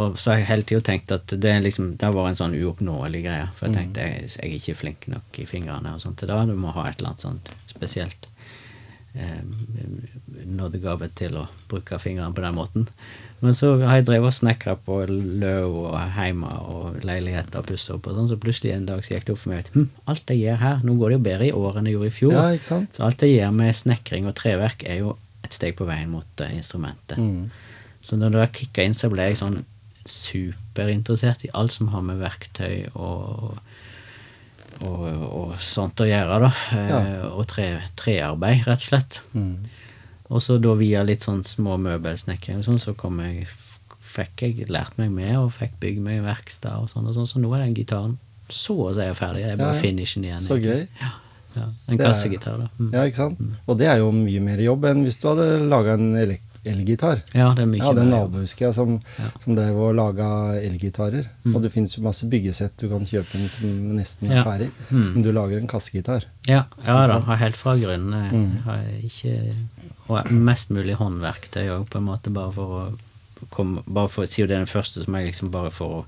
[0.00, 2.56] og så har jeg hele tida tenkt at det, liksom, det har vært en sånn
[2.58, 3.46] uoppnåelig greie.
[3.58, 6.38] For jeg tenkte jeg, jeg er ikke flink nok i fingrene og sånt til det.
[6.50, 8.26] Du må ha et eller annet sånt spesielt
[9.14, 9.44] eh,
[10.48, 12.88] nådegave til å bruke fingrene på den måten.
[13.44, 17.94] Men så har jeg drevet og snekra på løv og hjemme og leiligheter og pussa
[17.98, 19.84] opp og sånn, så plutselig en dag så gikk det opp for meg at hm,
[20.08, 22.16] alt jeg gjør her, nå går det jo bedre i år enn det gjorde i
[22.16, 22.32] fjor.
[22.38, 22.96] ja, ikke sant?
[22.96, 26.40] Så alt jeg gjør med snekring og treverk, er jo et steg på veien mot
[26.40, 27.20] uh, instrumentet.
[27.20, 27.50] Mm.
[28.04, 29.60] Så når det kicka inn, så ble jeg sånn
[30.08, 33.58] superinteressert i alt som har med verktøy og
[34.82, 36.48] og, og sånt å gjøre, da.
[36.74, 37.28] Eh, Ja.
[37.30, 39.20] Og tre, trearbeid, rett og slett.
[39.32, 39.68] Mhm.
[40.32, 43.46] Og så da via litt sånn små møbelsnekring og sånn, så kom jeg
[44.14, 47.42] fikk jeg lært meg med og fikk bygd meg verksted og sånn, og sånn, så
[47.42, 48.16] nå er den gitaren
[48.48, 49.42] så å si ferdig.
[49.44, 50.40] Det er bare Ja, finishen igjen.
[50.44, 50.86] Så gøy.
[51.00, 51.10] Ja,
[51.56, 51.66] ja.
[51.88, 52.68] En kassegitar, da.
[52.78, 52.90] Mm.
[52.92, 53.38] Ja, ikke sant?
[53.66, 57.22] Og det er jo mye mer jobb enn hvis du hadde laga en elek- elgitar.
[57.34, 59.28] Ja, det er mye Jeg hadde en nabo, husker jeg, som, Ja.
[59.44, 60.28] som drev og laga
[60.60, 61.26] elgitarer.
[61.44, 61.54] Mm.
[61.56, 64.44] Og det finnes jo masse byggesett du kan kjøpe en som nesten er Ja.
[64.44, 64.70] ferdig.
[64.90, 65.12] Mm.
[65.14, 66.24] Men du lager en kassegitar.
[66.46, 68.12] Ja, ja da, har helt fra grunnen.
[68.14, 69.66] eh, Mm.
[70.08, 72.98] Og mest mulig håndverktøy jo på en måte, bare for å
[73.50, 76.04] komme Bare for si jo det er den første som er liksom bare for å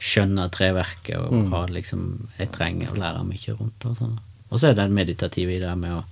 [0.00, 1.50] skjønne treverket og Mm.
[1.50, 4.18] ha liksom Jeg trenger å lære mye rundt og sånn.
[4.50, 6.04] Og så er det meditative i det med å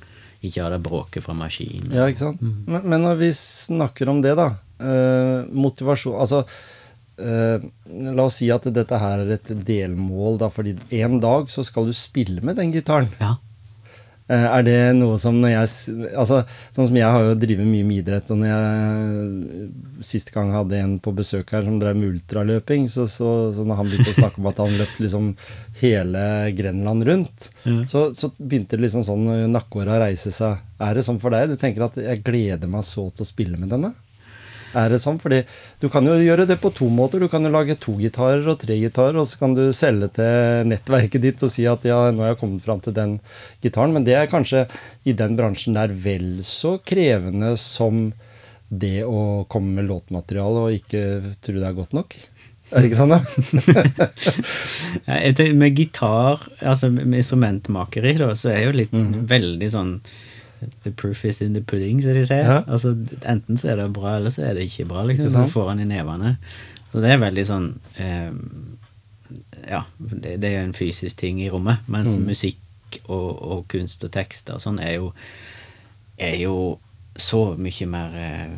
[0.45, 1.93] ikke ha det bråket fra maskinen.
[1.95, 2.43] Ja, ikke sant?
[2.43, 2.65] Mm.
[2.67, 4.51] Men, men når vi snakker om det, da.
[4.77, 6.43] Eh, motivasjon Altså
[7.17, 7.63] eh,
[8.13, 11.89] La oss si at dette her er et delmål, da, fordi en dag så skal
[11.89, 13.09] du spille med den gitaren.
[13.23, 13.33] Ja.
[14.27, 16.41] Eh, Er det noe som når jeg Altså,
[16.75, 19.69] sånn som jeg har jo drevet mye med idrett, og når jeg
[20.07, 23.81] siste gang hadde en på besøk her som drev med ultraløping, så, så, så når
[23.81, 25.31] han begynte å snakke om at han løp liksom
[25.81, 26.25] hele
[26.59, 27.85] Grenland rundt, mm.
[27.91, 30.59] så, så begynte det liksom sånn eh, nakkehåra å reise seg.
[30.83, 31.55] Er det sånn for deg?
[31.55, 33.95] Du tenker at jeg gleder meg så til å spille med denne?
[34.77, 35.19] Er det sånn?
[35.23, 35.43] Fordi
[35.81, 37.23] du kan jo gjøre det på to måter.
[37.23, 40.69] Du kan jo lage to gitarer og tre gitarer, og så kan du selge til
[40.71, 43.19] nettverket ditt og si at ja, nå har jeg kommet fram til den
[43.65, 43.97] gitaren.
[43.97, 44.67] Men det er kanskje
[45.09, 48.11] i den bransjen der vel så krevende som
[48.69, 52.17] det å komme med låtmateriale og ikke tro det er godt nok.
[52.75, 53.21] Er det ikke sånn, da?
[55.61, 58.97] Med gitar, altså med instrumentmakeri, da, så er jo litt
[59.31, 59.93] veldig sånn
[60.85, 62.47] The proof is in the pudding, som de sier.
[62.47, 62.61] Ja.
[62.67, 62.95] Altså,
[63.29, 65.05] enten så er det bra, eller så er det ikke bra.
[65.05, 66.37] liksom, så får han i nevene.
[66.93, 67.67] Så det er veldig sånn
[68.01, 68.31] eh,
[69.67, 71.85] Ja, det, det er jo en fysisk ting i rommet.
[71.93, 75.13] Mens musikk og, og kunst og tekster og sånn er jo
[76.17, 76.79] er jo
[77.17, 78.53] så mye mer eh,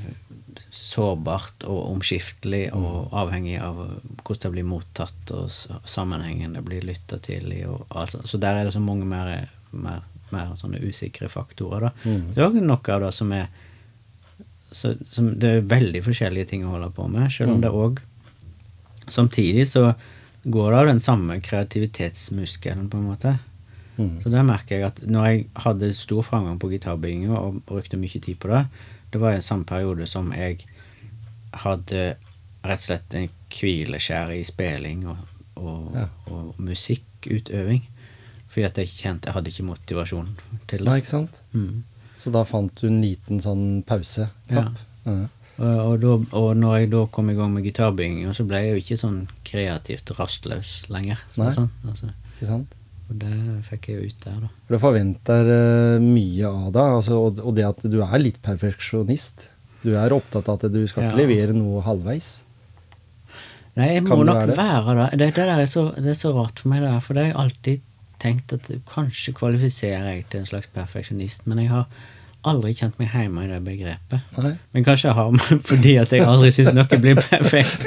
[0.75, 5.49] sårbart og omskiftelig og avhengig av hvordan det blir mottatt og
[5.89, 7.63] sammenhengen det blir lytta til i.
[7.67, 11.81] Og, altså, så der er det så mange mer, mer, mer sånne usikre faktorer.
[11.81, 11.91] da.
[12.05, 12.35] Mm.
[12.35, 13.49] Det er òg noe av det som er
[14.73, 17.61] så, som Det er veldig forskjellige ting å holde på med, selv om Mm.
[17.63, 17.99] det òg
[19.09, 19.95] Samtidig så
[20.45, 23.39] går det av den samme kreativitetsmuskelen, på en måte.
[23.97, 24.23] Mm.
[24.23, 28.21] Så der merker jeg at når jeg hadde stor framgang på gitarbygginga og brukte mye
[28.21, 28.67] tid på det,
[29.11, 30.59] det var i samme periode som jeg
[31.65, 32.17] hadde
[32.65, 35.17] rett og slett en hvileskjær i spilling og,
[35.57, 36.07] og, Ja.
[36.31, 37.83] og musikkutøving.
[38.59, 40.31] Fordi at jeg kjente jeg hadde ikke motivasjon
[40.67, 40.87] til det.
[40.89, 41.37] Nei, ikke sant?
[41.55, 41.85] Mm.
[42.19, 44.25] Så da fant du en liten sånn pause.
[44.51, 44.65] Ja.
[45.05, 45.29] Ja.
[45.63, 48.73] Og, og, da, og når jeg da kom i gang med gitarbygging, så ble jeg
[48.73, 51.23] jo ikke sånn kreativt rastløs lenger.
[51.37, 51.55] Sånn, Nei.
[51.55, 52.11] Sånn, altså.
[52.33, 52.75] Ikke sant?
[53.07, 53.33] Og det
[53.69, 54.53] fikk jeg jo ut der, da.
[54.67, 58.43] For det forventer uh, mye av deg, altså, og, og det at du er litt
[58.43, 59.47] perfeksjonist.
[59.87, 62.33] Du er opptatt av at du skal ikke levere noe halvveis.
[63.79, 64.57] Nei, jeg må nok være
[64.91, 65.11] det?
[65.23, 65.35] det.
[65.37, 67.43] Det, er så, det er så rart for meg, det der, For det har jeg
[67.45, 67.85] alltid
[68.23, 71.87] tenkt at kanskje kvalifiserer jeg til en slags perfeksjonist, men jeg har
[72.49, 74.21] aldri kjent meg hjemme i det begrepet.
[74.39, 74.53] Nei.
[74.73, 77.83] Men kanskje jeg har men fordi at jeg aldri syns noe blir perfekt.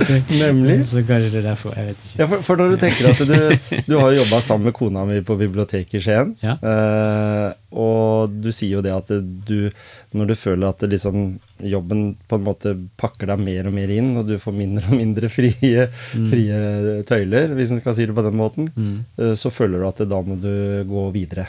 [0.00, 0.80] så, Nemlig.
[0.90, 1.76] Så kanskje det er derfor.
[1.78, 2.18] Jeg vet ikke.
[2.18, 5.20] Ja, for, for når du tenker at du, du har jobba sammen med kona mi
[5.24, 6.56] på biblioteket i Skien, Ja.
[6.58, 9.08] eh, og du sier jo det at
[9.48, 9.70] du
[10.14, 14.12] Når du føler at liksom, jobben på en måte pakker deg mer og mer inn,
[14.20, 18.22] og du får mindre og mindre frie, frie tøyler, hvis en skal si det på
[18.26, 19.04] den måten, Mm.
[19.18, 21.48] eh, så føler du at da må du gå videre.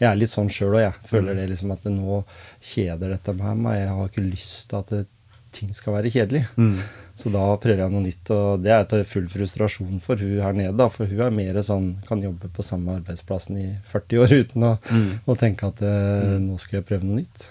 [0.00, 0.94] Jeg er litt sånn sjøl òg, jeg.
[1.08, 2.24] Føler det liksom at det nå
[2.60, 3.78] kjeder dette med meg.
[3.78, 5.06] Jeg har ikke lyst til at det,
[5.54, 6.44] ting skal være kjedelig.
[6.58, 6.80] Mm.
[7.14, 10.52] Så da prøver jeg noe nytt, og det er til full frustrasjon for hun her
[10.52, 10.76] nede.
[10.76, 14.62] da, For hun er mer sånn, kan jobbe på samme arbeidsplassen i 40 år uten
[14.66, 15.20] å, Mm.
[15.30, 17.46] å tenke at eh, nå skal jeg prøve noe nytt.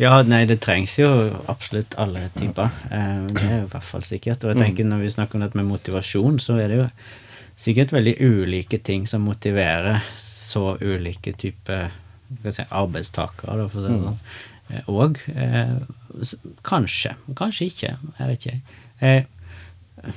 [0.00, 1.08] Ja, nei, det trengs jo
[1.52, 2.70] absolutt alle typer.
[2.90, 4.44] Eh, det er jo i hvert fall sikkert.
[4.46, 6.86] Og jeg tenker når vi snakker om dette med motivasjon, så er det jo
[7.60, 11.90] sikkert veldig ulike ting som motiverer så ulike typer
[12.48, 14.22] si, arbeidstakere, for å si det sånn.
[14.70, 15.76] Eh, Og eh,
[16.64, 17.92] kanskje, kanskje ikke.
[18.20, 18.60] Jeg vet ikke.
[19.04, 20.14] Eh,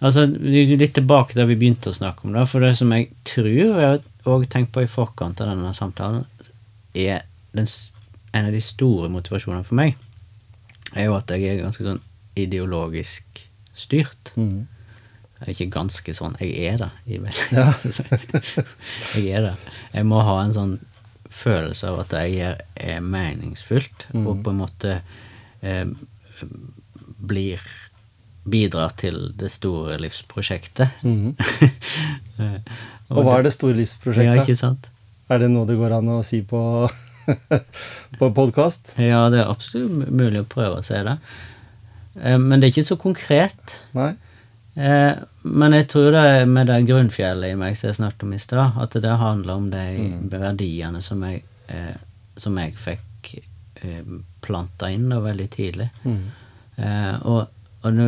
[0.00, 2.46] altså, litt tilbake der vi begynte å snakke om det.
[2.48, 6.24] For det som jeg tror jeg har tenkt på i forkant av denne samtalen,
[6.96, 7.92] er den, s-
[8.32, 9.96] en av de store motivasjonene for meg,
[10.94, 12.00] er jo at jeg er ganske sånn
[12.38, 13.42] ideologisk
[13.78, 14.32] styrt.
[14.36, 14.66] Mm.
[15.38, 16.90] Er ikke ganske sånn, jeg er det.
[17.54, 17.68] Ja.
[19.14, 19.56] jeg er det.
[19.94, 20.78] Jeg må ha en sånn
[21.38, 24.24] følelse av at jeg er, er meningsfullt, Mm.
[24.26, 25.00] og på en måte
[25.62, 25.84] eh,
[27.18, 27.60] blir
[28.48, 31.02] Bidrar til det store livsprosjektet.
[31.04, 31.34] Mm.
[33.10, 34.24] og, Og hva er det store livsprosjektet?
[34.38, 34.86] Ja, ikke sant?
[35.28, 36.62] Er det noe det går an å si på,
[38.20, 38.94] på podkast?
[39.00, 41.18] Ja, det er absolutt mulig å prøve å si det.
[42.22, 43.76] Eh, Men det er ikke så konkret.
[43.98, 44.12] Nei?
[44.78, 48.34] Eh, men jeg tror det er med det grunnfjellet i meg som jeg snakket om
[48.36, 49.86] i stad, at det handler om de
[50.32, 51.94] verdiene som jeg, eh,
[52.38, 53.32] som jeg fikk
[53.82, 54.02] eh,
[54.44, 55.90] planta inn da veldig tidlig.
[56.04, 56.26] Mm.
[56.78, 57.46] Eh, og
[57.86, 58.06] og nå,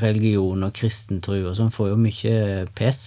[0.00, 2.36] religion og kristen tro og sånn får jo mye
[2.78, 3.00] pes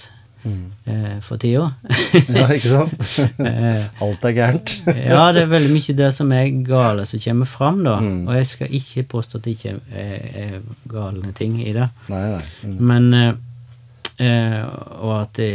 [0.43, 0.63] Mm.
[0.85, 1.69] eh, for tida.
[2.35, 3.05] Ja, ikke sant?
[3.47, 4.73] Eh, Alt er gærent.
[5.09, 7.95] ja, det er veldig mye det som er gale som kommer fram, da.
[8.03, 8.27] Mm.
[8.27, 10.59] Og jeg skal ikke påstå at det ikke er, er
[10.91, 11.87] galne ting i det.
[12.11, 12.43] Nei, nei.
[12.67, 12.75] Mm.
[12.91, 13.33] Men eh,
[14.27, 14.59] eh,
[14.99, 15.51] Og at det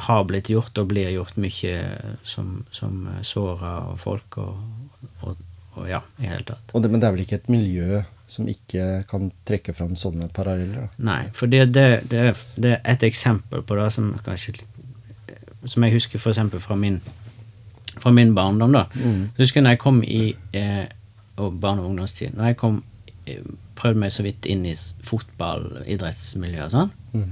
[0.00, 1.74] har blitt gjort og blir gjort mye
[2.24, 4.62] som, som sårer folk og,
[5.26, 5.36] og,
[5.76, 6.70] og ja, i hele tatt.
[6.72, 10.86] Det, men det er vel ikke et miljø som ikke kan trekke fram sånne paralleller?
[10.86, 11.04] da?
[11.10, 14.60] Nei, for det, det, det, er, det er et eksempel på det som kanskje
[15.68, 17.00] Som jeg husker eksempel fra min,
[17.98, 18.86] fra min barndom, da.
[18.94, 19.26] Mm.
[19.34, 20.22] Så husker når jeg kom i
[20.56, 20.86] eh,
[21.36, 22.82] og barne- og ungdomstid Når jeg kom
[23.26, 23.42] eh,
[23.80, 26.90] prøvde meg så vidt inn i fotball, idrettsmiljø og sånn.
[27.14, 27.28] Mm.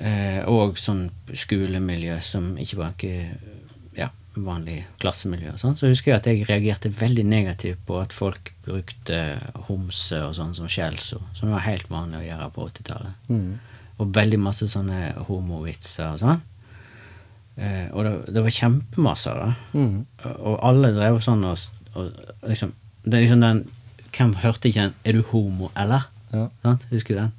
[0.00, 1.04] Eh, og sånn
[1.36, 3.28] skolemiljø som ikke var ikke,
[4.46, 5.54] vanlig klassemiljø.
[5.54, 5.76] og Sånn.
[5.78, 10.54] Så husker jeg at jeg reagerte veldig negativt på at folk brukte homse og sånn
[10.58, 13.32] som skjellsord, som var helt vanlig å gjøre på 80-tallet.
[13.32, 13.50] Mm.
[14.00, 16.44] Og veldig masse sånne homovitser og sånn.
[17.60, 19.80] Eh, og det, det var kjempemasse av det.
[19.80, 19.96] Mm.
[20.38, 22.72] Og alle drev sånn og, og liksom
[23.02, 23.60] Det er liksom den
[24.10, 26.48] Hvem hørte ikke den 'Er du homo, eller?' Ja.
[26.90, 27.32] Husker du den?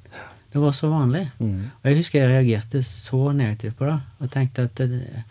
[0.52, 1.30] Det var så vanlig.
[1.38, 1.70] Mm.
[1.82, 5.24] Og jeg husker jeg reagerte så negativt på det, og tenkte at det,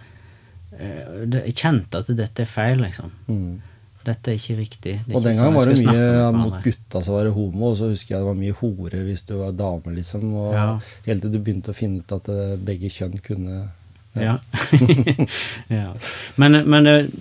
[0.72, 3.12] kjente at dette er feil, liksom.
[3.28, 3.60] Mm.
[4.06, 4.94] Dette er ikke riktig.
[4.98, 7.90] Er Og ikke den gangen var det mye mot gutta som var homo, og så
[7.92, 10.26] husker jeg det var mye hore hvis du var dame, liksom.
[10.34, 10.80] Og Ja.
[11.06, 13.70] helt til du begynte å finne ut at eh, begge kjønn kunne
[14.14, 14.40] Ja.
[15.70, 15.94] ja.
[16.42, 17.12] Men, men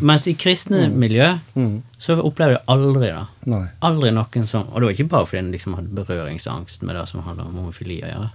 [0.00, 1.82] mens i kristne miljø Mm.
[2.00, 3.12] så opplevde jeg aldri.
[3.46, 3.66] Nei.
[3.80, 7.04] Aldri noen som Og det var ikke bare fordi en liksom hadde berøringsangst med det
[7.08, 8.30] som handler om homofili å gjøre.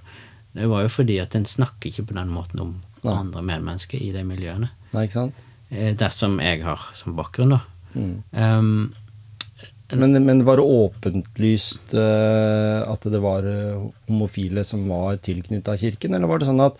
[0.57, 3.13] Det var jo fordi at en snakker ikke på den måten om Nei.
[3.13, 4.69] andre medmennesker i de miljøene.
[4.93, 5.43] Nei, ikke sant?
[5.69, 7.61] Eh, Det som jeg har som bakgrunn, da.
[7.97, 8.15] Mm.
[8.33, 8.93] Um,
[9.95, 13.77] Men, men var det åpentlyst uh, at det var eh,
[14.09, 16.75] homofile som var tilknytta kirken, eller var det sånn at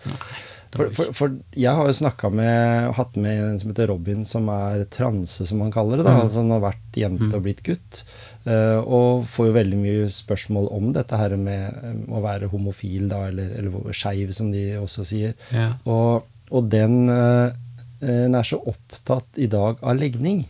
[0.76, 4.50] for, for, for jeg har jo snakka med hatt med en som heter Robin, som
[4.52, 6.04] er transe, som han kaller det.
[6.04, 6.20] da, Mm.
[6.26, 8.02] altså Han har vært jente og blitt gutt.
[8.48, 13.08] Eh, og får jo veldig mye spørsmål om dette her med eh, å være homofil,
[13.10, 15.38] da, eller, eller skeiv, som de også sier.
[15.54, 15.70] ja.
[15.88, 17.54] Og, og den eh,
[18.00, 20.46] eh, er så opptatt i dag av legning.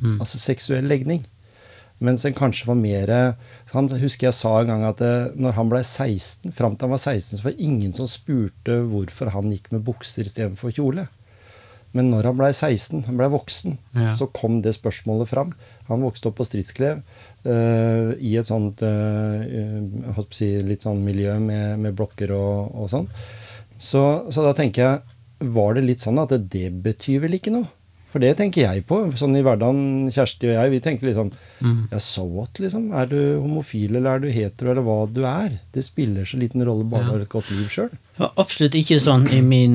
[0.00, 0.18] Mm.
[0.18, 1.24] Altså seksuell legning.
[2.00, 3.10] Mens den kanskje var mer
[3.74, 5.02] Han husker jeg sa en gang at
[5.36, 8.78] når han ble 16, fram til han var 16, så var det ingen som spurte
[8.88, 11.04] hvorfor han gikk med bukser istedenfor kjole.
[11.92, 14.12] Men når han ble 16, han ble voksen, Ja.
[14.14, 15.54] så kom det spørsmålet fram.
[15.88, 17.00] Han vokste opp på Stridsklev
[17.46, 23.08] uh, i et sånt å si, litt sånn miljø med, med blokker og, og sånn.
[23.80, 25.18] Så, så da tenker jeg,
[25.56, 27.68] var det litt sånn at det, det betyr vel ikke noe?
[28.10, 28.96] For det tenker jeg på.
[29.14, 31.90] Sånn i hverdagen, Kjersti og jeg, vi tenker liksom Mm.
[31.92, 32.86] Ja, so what, liksom?
[32.96, 35.58] Er du homofil, eller er du hetero, eller hva du er?
[35.74, 37.12] Det spiller så liten rolle bare du Ja.
[37.18, 37.90] har et godt liv sjøl.
[38.40, 39.74] Absolutt ikke sånn i min,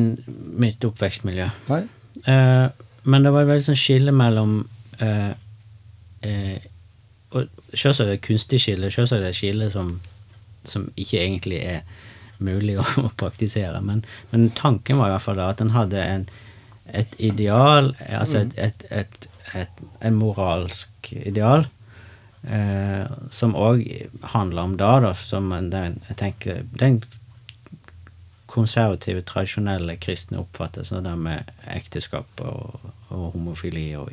[0.57, 1.45] mitt oppvekstmiljø.
[1.69, 1.83] Nei?
[2.25, 2.67] Eh,
[3.05, 4.57] men det var et veldig sånn skille mellom
[5.01, 5.33] uh,
[6.25, 6.57] uh,
[7.35, 9.89] og Selvsagt er det et kunstig skille, selvsagt er det et skille som,
[10.65, 11.81] som ikke egentlig er
[12.39, 13.81] mulig å, å praktisere.
[13.83, 16.25] Men, men tanken var i hvert fall da at en hadde en,
[16.95, 19.83] et ideal, altså et, et, et, et,
[20.13, 21.67] moralsk ideal,
[22.47, 23.03] eh,
[23.35, 23.83] som òg
[24.35, 27.01] handler om det, da, som en, den, jeg tenker den
[28.55, 34.11] konservative, tradisjonelle kristne oppfattelsen av det med ekteskap og, og homofili og,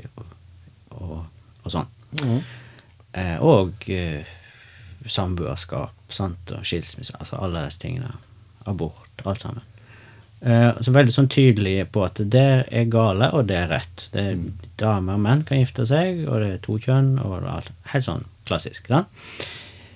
[0.99, 1.19] og,
[1.63, 1.91] og sånn.
[2.21, 2.39] Mm.
[3.13, 4.33] Eh, og eh,
[5.07, 7.17] samboerskap sant, og skilsmisse.
[7.19, 8.13] Altså alle disse tingene.
[8.69, 9.69] Abort, alt sammen.
[10.43, 14.07] Eh, så veldig sånn tydelig på at det er gale, og det er rett.
[14.15, 14.45] Det er
[14.83, 17.71] Damer og menn kan gifte seg, og det er to kjønn, og alt.
[17.93, 18.91] Helt sånn klassisk.
[18.91, 19.07] Sant?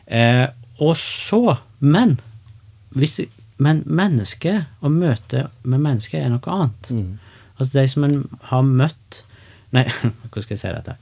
[0.06, 0.46] Eh,
[0.78, 2.18] og så Men
[2.96, 3.18] hvis,
[3.62, 6.90] men mennesket, å møte med mennesket, er noe annet.
[6.92, 7.12] Mm.
[7.56, 8.18] Altså de som en
[8.50, 9.22] har møtt
[9.74, 9.82] Nei,
[10.30, 10.94] hvordan skal jeg si dette?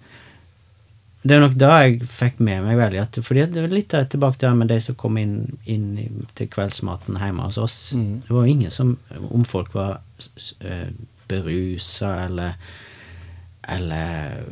[1.25, 4.41] Det er nok da jeg fikk med meg veldig at fordi det var litt tilbake
[4.41, 7.77] til det med de som kom inn, inn til kveldsmaten hjemme hos oss.
[7.97, 8.25] Mm.
[8.27, 8.97] Det var jo ingen som
[9.31, 10.91] Om folk var uh,
[11.29, 12.59] berusa eller
[13.65, 14.43] eller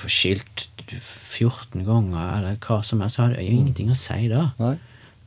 [0.00, 4.30] var skilt 14 ganger, eller hva som helst, så hadde jeg jo ingenting å si
[4.32, 4.46] da.
[4.60, 4.76] Nei?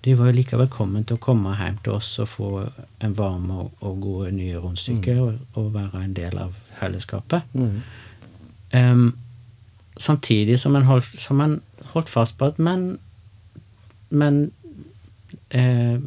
[0.01, 2.47] De var jo like velkommen til å komme hjem til oss og få
[3.05, 7.51] en varme og, og gode nye rundstykker og, og være en del av fellesskapet.
[7.53, 7.75] Mm.
[8.73, 9.03] Um,
[10.01, 11.59] samtidig som en holdt, som en
[11.93, 12.97] holdt fast på at Men,
[14.09, 14.51] men
[15.51, 15.99] eh,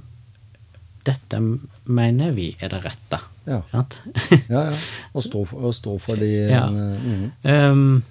[1.05, 1.41] dette
[1.85, 3.21] mener vi er det rette.
[3.47, 3.61] Ja.
[3.73, 3.85] Ja,
[4.49, 4.65] ja.
[5.13, 5.45] Å stå
[5.77, 6.65] stå for de Ja.
[6.67, 7.31] eh, mhm.
[7.43, 8.03] Em,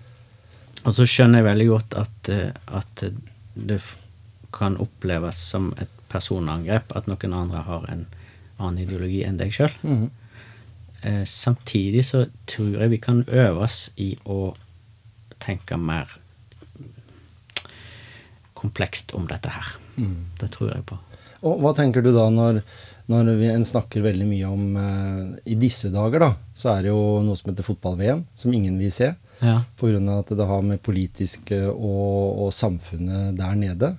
[0.83, 3.03] og så skjønner jeg veldig godt at, eh, at
[3.55, 3.79] det
[4.53, 8.05] kan oppleves som et personangrep at noen andre har en
[8.59, 9.73] annen ideologi enn deg sjøl.
[9.81, 10.09] Mm.
[11.03, 14.53] Eh, samtidig så tror jeg vi kan øve oss i å
[15.43, 16.11] tenke mer
[18.55, 19.73] komplekst om dette her.
[19.97, 20.31] Mm.
[20.39, 20.99] Det tror jeg på.
[21.43, 22.61] Og hva tenker du da når,
[23.11, 26.93] når vi, en snakker veldig mye om eh, I disse dager, da, så er det
[26.93, 29.11] jo noe som heter fotball-VM, som ingen vil se.
[29.43, 29.57] Ja.
[29.75, 29.99] Pga.
[30.21, 33.91] at det har med politiske og, og samfunnet der nede.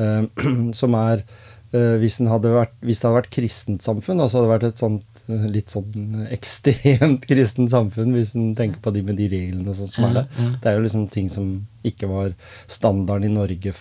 [0.00, 0.22] Eh,
[0.80, 1.24] som er
[1.72, 5.24] eh, hvis, vært, hvis det hadde vært kristent samfunn, altså hadde det vært et sånt
[5.26, 9.92] eh, litt sånn ekstremt kristent samfunn, hvis en tenker på de med de reglene sånn
[9.92, 10.26] som er det.
[10.30, 10.54] Ja, ja.
[10.62, 11.52] Det er jo liksom ting som
[11.86, 12.36] ikke var
[12.70, 13.76] standarden i Norge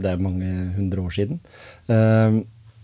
[0.00, 0.46] det er mange
[0.76, 1.40] hundre år siden.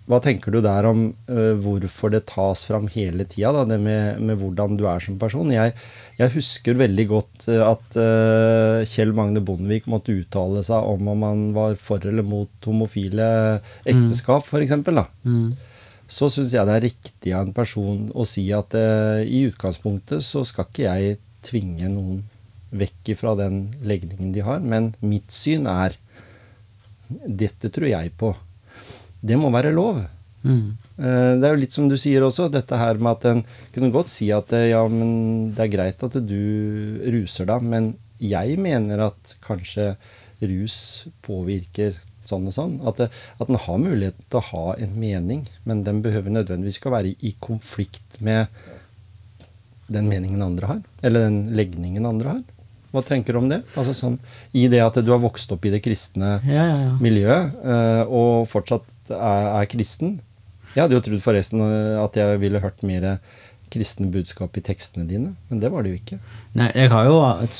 [0.06, 3.78] Eh, hva tenker du der om uh, hvorfor det tas fram hele tida, da, det
[3.82, 5.50] med, med hvordan du er som person?
[5.50, 5.74] Jeg,
[6.18, 11.26] jeg husker veldig godt øh, at uh, Kjell Magne Bondevik måtte uttale seg om om
[11.26, 14.78] han var for eller mot homofile ekteskap, for f.eks.
[15.26, 15.52] Mm.
[16.06, 20.24] Så syns jeg det er riktig av en person å si at uh, i utgangspunktet
[20.24, 22.24] så skal ikke jeg tvinge noen
[22.76, 25.98] vekk ifra den legningen de har, men mitt syn er
[27.08, 28.32] dette tror jeg på.
[29.22, 30.02] Det må være lov.
[30.46, 30.76] Mm.
[30.98, 33.44] Eh, Det er jo litt som du sier også, dette her med at en
[33.74, 37.94] kunne godt si at eh, ja, men det er greit at du ruser deg, men
[38.22, 39.96] jeg mener at kanskje
[40.40, 41.96] rus påvirker
[42.26, 42.78] sånn og sånn.
[42.86, 43.10] At, det,
[43.40, 46.96] at en har mulighet til å ha en mening, men den behøver nødvendigvis ikke å
[46.96, 48.46] være i konflikt med
[49.92, 52.42] den meningen andre har, eller den legningen andre har.
[52.94, 53.60] Hva tenker du om det?
[53.78, 54.16] Altså sånn,
[54.56, 56.92] I det at du har vokst opp i det kristne Ja, ja, ja.
[57.02, 60.18] miljøet, eh, og fortsatt er, er kristen.
[60.74, 63.16] Jeg hadde jo trodd forresten eh, at jeg ville hørt mer
[63.72, 66.18] kristne budskap i tekstene dine, men det var det jo ikke.
[66.56, 67.56] Nei, jeg har jo et,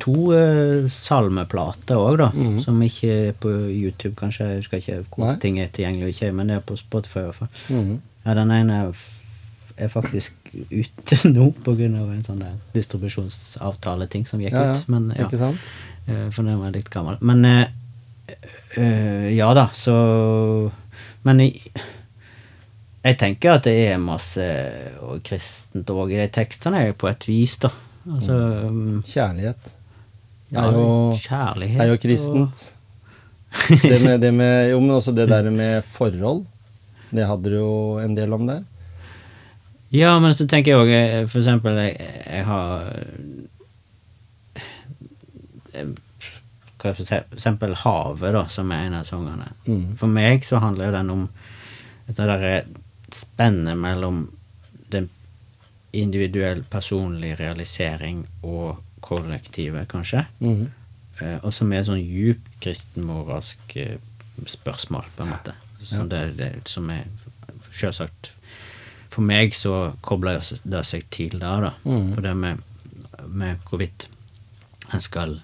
[0.00, 2.30] to uh, salmeplater òg, da.
[2.32, 2.62] Mhm.
[2.64, 4.48] Som ikke er på YouTube, kanskje.
[4.50, 5.36] Jeg husker ikke hvor Nei.
[5.42, 7.52] ting er tilgjengelig og ikke, men det er på Spotify i hvert fall.
[7.68, 8.00] Mhm.
[8.24, 8.80] Ja, den ene
[9.76, 10.32] er, faktisk
[10.70, 11.88] ute nå pga.
[11.90, 14.88] en sånn der distribusjonsavtale-ting som gikk Ja, ja, ut.
[14.88, 15.58] Men ja, Ikke sant?
[16.08, 17.18] Uh, for den var litt gammel.
[17.20, 17.66] Men eh,
[18.80, 19.94] eh, ja da, så
[21.24, 21.72] Men jeg,
[23.04, 24.44] jeg tenker at det er masse
[25.04, 27.70] og kristent òg i de tekstene, på et vis, da.
[28.04, 28.36] Altså
[28.68, 29.74] um, Kjærlighet
[30.52, 30.88] ja, er jo,
[31.24, 32.64] kjærlighet er jo kristent.
[33.70, 36.42] Det med, det med, jo, men også det der med forhold.
[37.14, 38.64] Det hadde du jo en del om der.
[39.94, 42.88] Ja, men så tenker jeg òg For eksempel, jeg, jeg har
[45.74, 45.92] eh,
[46.92, 49.48] for eksempel Havet, da, som er en av sangene.
[49.64, 49.96] Mm.
[50.00, 51.28] For meg så handler jo den om
[52.08, 52.56] et derre
[53.14, 54.26] spennet mellom
[54.92, 55.08] den
[55.94, 60.24] individuell, personlig realisering og kollektivet, kanskje.
[60.40, 60.66] Mm.
[61.20, 63.98] Eh, og som er sånn djupt kristenmoralsk eh,
[64.50, 65.54] spørsmål, på en måte.
[65.84, 67.04] Som, det, det, som er
[67.74, 68.30] selvsagt
[69.12, 71.74] For meg så kobler det seg til det, da.
[71.84, 72.14] Mm.
[72.14, 72.62] For det med,
[73.28, 74.08] med hvorvidt
[74.92, 75.36] en skal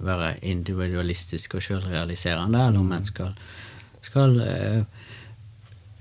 [0.00, 3.34] være individualistisk og selvrealiserende, eller om en skal,
[4.04, 4.80] skal eh,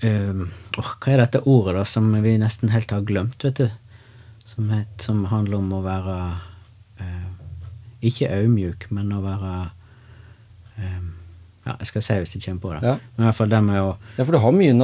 [0.08, 0.44] eh,
[0.78, 3.68] åh, Hva er dette ordet, da, som vi nesten helt har glemt, vet du?
[4.48, 6.18] Som, het, som handler om å være
[7.04, 7.28] eh,
[8.08, 9.54] Ikke audmjuk, men å være
[10.80, 11.06] eh,
[11.68, 12.82] Ja, jeg skal si hvis jeg kommer på det.
[12.88, 12.96] Ja.
[13.18, 14.24] Men i hvert fall det med å Ja,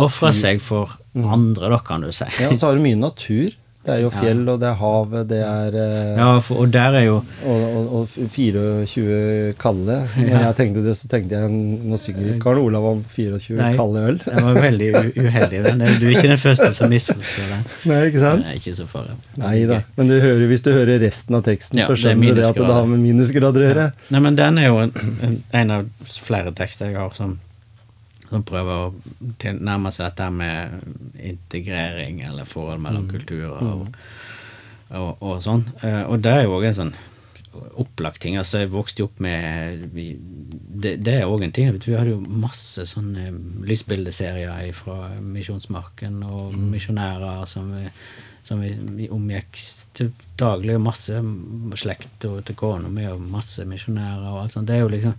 [0.04, 2.28] ofre seg for andre, da, kan du si.
[2.42, 3.56] Ja, og så har du mye natur.
[3.84, 6.96] Det er jo fjell, og det er havet, det er eh, Ja, for, og der
[6.96, 9.98] er jo Og, og, og 24 kalde.
[10.18, 13.74] Når jeg tenkte det, så tenkte jeg Nå synger Karl Olav om 24 Nei.
[13.76, 14.22] kalde øl.
[14.24, 15.62] Jeg var veldig uheldig.
[15.68, 17.68] men Du er ikke den første som misforstår den.
[17.92, 18.48] Nei, ikke sant?
[18.48, 19.18] er ikke så farlig.
[19.44, 19.82] Nei da.
[20.00, 22.50] Men du hører, hvis du hører resten av teksten, Ja, så er skjønner du det
[22.54, 23.88] at det har med minusgrader å gjøre.
[24.16, 24.94] Nei, men den er jo en,
[25.28, 27.36] en, en av flere tekster jeg har som,
[28.34, 30.84] som prøver å tilnærme seg dette med
[31.22, 33.88] integrering eller forhold mellom kulturer og,
[34.90, 35.68] og, og sånn.
[35.86, 36.96] Eh, Og det er jo òg en sånn
[37.78, 38.34] opplagt ting.
[38.42, 41.70] Altså, jeg vokste jo opp med vi, det, det er òg en ting.
[41.78, 43.30] Vi hadde jo masse sånne
[43.70, 47.70] lysbildeserier fra Misjonsmarken og misjonærer som
[48.44, 49.56] som vi, vi omgikk
[49.96, 51.16] til daglig, masse
[51.80, 54.68] slekt og til kona mi og masse misjonærer og alt sånt.
[54.68, 55.14] Det er jo liksom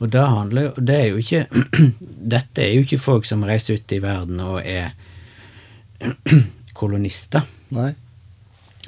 [0.00, 1.46] Og det handler jo Det er jo ikke
[2.36, 4.94] Dette er jo ikke folk som reiser ut i verden og er
[6.80, 7.44] kolonister
[7.76, 7.90] Nei.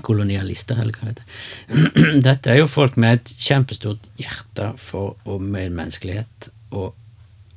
[0.03, 2.23] kolonialister, eller hva det heter.
[2.27, 6.95] Dette er jo folk med et kjempestort hjerte for og medmenneskelighet og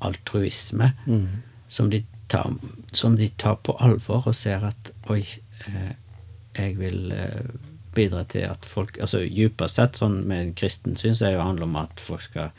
[0.06, 1.28] altruisme, Mm.
[1.72, 2.51] som, de tar,
[2.93, 5.22] som de tar på alvor og ser at oi,
[5.70, 5.93] eh,
[6.60, 7.47] jeg vil eh,
[7.95, 11.39] bidra til at folk Altså dypest sett, sånn med en kristen syn, så er det
[11.39, 12.51] jo handler om at folk skal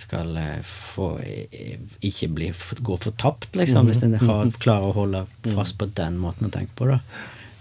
[0.00, 2.48] skal eh, få eh, ikke bli,
[2.80, 6.74] gå fortapt, liksom, hvis en har, klarer å holde fast på den måten å tenke
[6.78, 6.90] på.
[6.90, 6.98] da.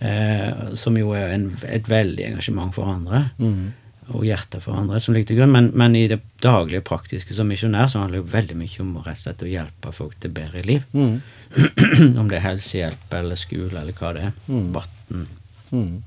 [0.01, 3.73] Eh, som jo er en, et veldig engasjement for andre, Mm.
[4.11, 5.51] og hjerte for andre, som ligger til grunn.
[5.53, 8.95] Men, men i det daglige praktiske som misjonær så handler det jo veldig mye om
[9.05, 10.87] rett og slett å hjelpe folk til bedre liv.
[10.91, 11.21] Mm.
[12.19, 14.33] om det er helsehjelp eller skole eller hva det er.
[14.47, 14.67] Mm.
[14.75, 15.27] Vann.
[15.71, 16.03] Mm.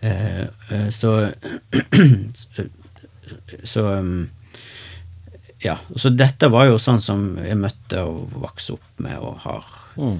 [0.00, 0.40] Eh,
[0.70, 1.12] eh, så
[2.40, 2.66] så,
[3.64, 4.28] så um,
[5.66, 5.76] Ja.
[5.98, 10.18] Så dette var jo sånn som jeg møtte og vokste opp med og har Mm.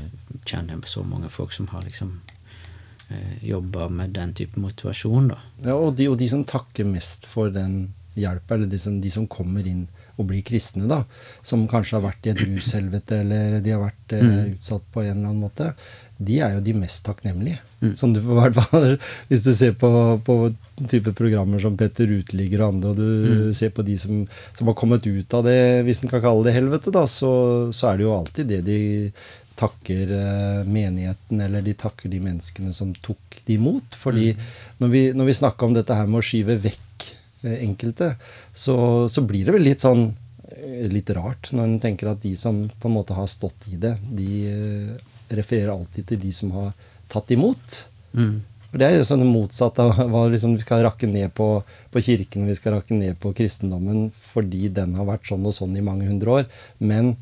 [0.49, 2.21] Kjenner så mange folk som har liksom
[3.11, 5.39] eh, jobba med den type motivasjon, da.
[5.67, 9.11] Ja, og de, og de som takker mest for den hjelp, eller de som, de
[9.13, 9.87] som kommer inn
[10.17, 11.03] og blir kristne, da,
[11.45, 14.55] som kanskje har vært i et rushelvete, eller de har vært eh, Mm.
[14.57, 15.75] utsatt på en eller annen måte,
[16.19, 17.59] de er jo de mest takknemlige.
[17.83, 17.91] Mm.
[18.01, 18.87] Som du får hvert fall
[19.29, 19.91] Hvis du ser på,
[20.25, 20.37] på
[20.89, 23.09] type programmer som Petter Uteligger og andre, og du
[23.51, 23.55] Mm.
[23.55, 24.23] ser på de som,
[24.57, 27.91] som har kommet ut av det, hvis en kan kalle det helvete, da, så, så
[27.93, 28.81] er det jo alltid det de
[29.57, 33.95] takker eh, menigheten, eller de takker de menneskene som tok de imot.
[33.97, 34.35] Fordi
[34.81, 37.07] når vi, når vi snakker om dette her med å skyve vekk
[37.45, 38.15] enkelte,
[38.53, 38.77] så,
[39.13, 40.09] så blir det vel litt sånn
[40.49, 43.79] eh, litt rart når en tenker at de som på en måte har stått i
[43.81, 45.07] det, de eh,
[45.37, 46.73] refererer alltid til de som har
[47.13, 47.81] tatt imot.
[48.17, 48.39] Mm.
[48.71, 51.49] For Det er jo sånn det motsatte av hva liksom vi skal rakke ned på,
[51.93, 55.77] på kirken, vi skal rakke ned på kristendommen fordi den har vært sånn og sånn
[55.79, 56.49] i mange hundre år.
[56.79, 57.15] Men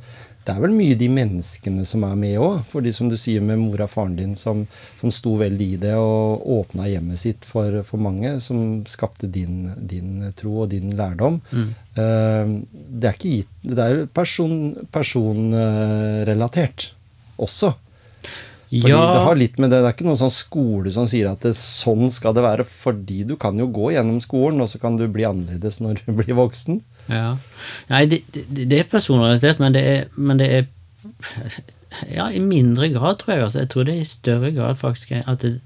[0.44, 2.58] det er vel mye de menneskene som er med òg.
[2.68, 4.66] Fordi som du sier med mora og faren din som,
[5.00, 9.70] som sto veldig i det og åpna hjemmet sitt for, for mange, som skapte din,
[9.80, 11.40] din tro og din lærdom.
[11.54, 11.70] Mm.
[11.94, 16.90] Uh, det er ikke gitt Det er person, personrelatert
[17.40, 17.74] også.
[18.74, 19.12] Fordi Ja.
[19.14, 21.52] Det har litt med det, det er ikke noen sånn skole som sier at det,
[21.54, 25.06] sånn skal det være, fordi du kan jo gå gjennom skolen, og så kan du
[25.06, 26.80] bli annerledes når du blir voksen.
[27.08, 27.36] Ja.
[27.90, 30.66] Nei, det, det, det er personalitet, men det er, men det er
[32.10, 33.42] Ja, i mindre grad, tror jeg.
[33.44, 33.58] Altså.
[33.62, 35.60] Jeg tror det er i større grad faktisk at det,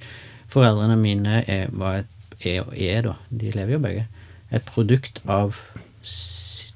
[0.53, 2.11] foreldrene mine er, var et,
[2.45, 4.05] er og er, da, de lever jo begge,
[4.53, 5.57] et produkt av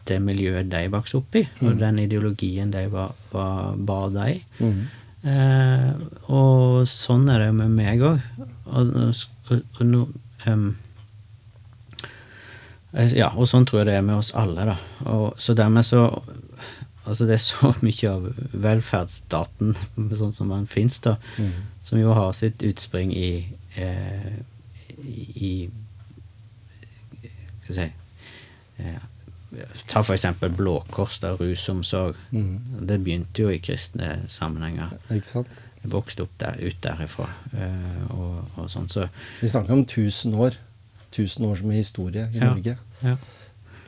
[0.09, 4.41] det miljøet de vokste opp i, og den ideologien de var, var, bar de.
[5.23, 5.93] Eh,
[6.33, 8.25] og sånn er det jo med meg òg.
[8.73, 8.97] Og,
[9.53, 10.92] og, og em, Eh,
[12.93, 14.77] Ja, og sånn tror jeg det er med oss alle, da.
[15.09, 16.07] Og, så dermed så
[17.03, 18.27] Altså, det er så mye av
[18.63, 19.73] velferdsstaten,
[20.21, 21.17] sånn som den fins, da,
[21.83, 23.31] som jo har sitt utspring i
[23.75, 24.37] eh,
[25.03, 25.71] i
[27.65, 27.89] Skal vi si
[28.85, 29.09] eh,
[29.91, 32.17] Ta eksempel Blå Kors, da, rusomsorg.
[32.31, 34.95] Det begynte jo i kristne sammenhenger.
[35.13, 35.67] Ikke sant?
[35.83, 37.27] Jeg vokste opp der, ut derifra.
[37.53, 39.09] eh, og, og sånn, så
[39.43, 40.57] Vi snakker om 1000 år.
[41.13, 42.41] 1000 år med historie i.
[42.43, 42.77] Norge.
[43.05, 43.17] ja.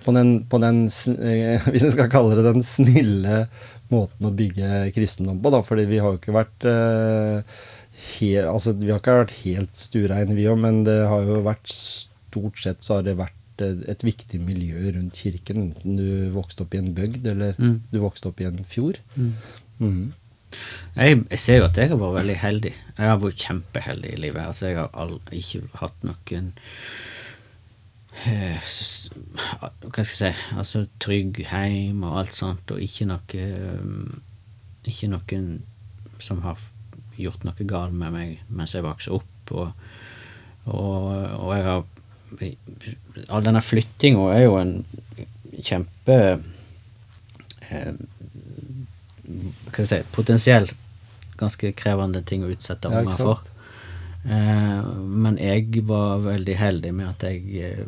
[0.04, 0.82] På den, på den
[1.24, 3.46] eh, hvis vi skal kalle det den snille
[3.88, 7.40] måten å bygge kristendom på, da, fordi vi har jo ikke vært uh,
[8.18, 11.72] he, altså, Vi har ikke vært helt stureine, vi òg, men det har jo vært
[11.72, 16.66] stort sett så har det vært eh, et viktig miljø rundt kirken, enten du vokste
[16.66, 17.78] opp i en bygd eller Mm.
[17.92, 19.00] du vokste opp i en fjord.
[19.16, 20.12] Mhm.
[20.94, 22.70] Jeg, jeg ser jo at jeg har vært veldig heldig.
[22.98, 24.44] Jeg har vært kjempeheldig i livet.
[24.46, 27.13] Altså, jeg har all, ikke hatt noen eh,
[28.14, 33.48] Hva skal jeg si Altså trygg heim og alt sånt, og ikke noe
[33.80, 34.22] um,
[34.86, 35.48] Ikke noen
[36.22, 36.60] som har
[37.18, 39.50] gjort noe galt med meg mens jeg vokste opp.
[39.50, 39.72] Og,
[40.70, 41.10] og,
[41.40, 41.84] og jeg har
[43.34, 44.72] All denne flyttinga er jo en
[45.62, 46.16] kjempe
[47.68, 47.92] eh,
[49.24, 50.74] hva skal jeg si, potensielt
[51.38, 53.42] ganske krevende ting å utsette unger for.
[54.24, 54.90] Eh,
[55.24, 57.84] men jeg var veldig heldig med at jeg eh,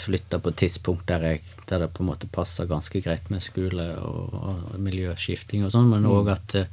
[0.00, 3.42] flytta på et tidspunkt der, jeg, der det på en måte passa ganske greit med
[3.44, 6.68] skole og, og miljøskifting og sånn, men òg at eh,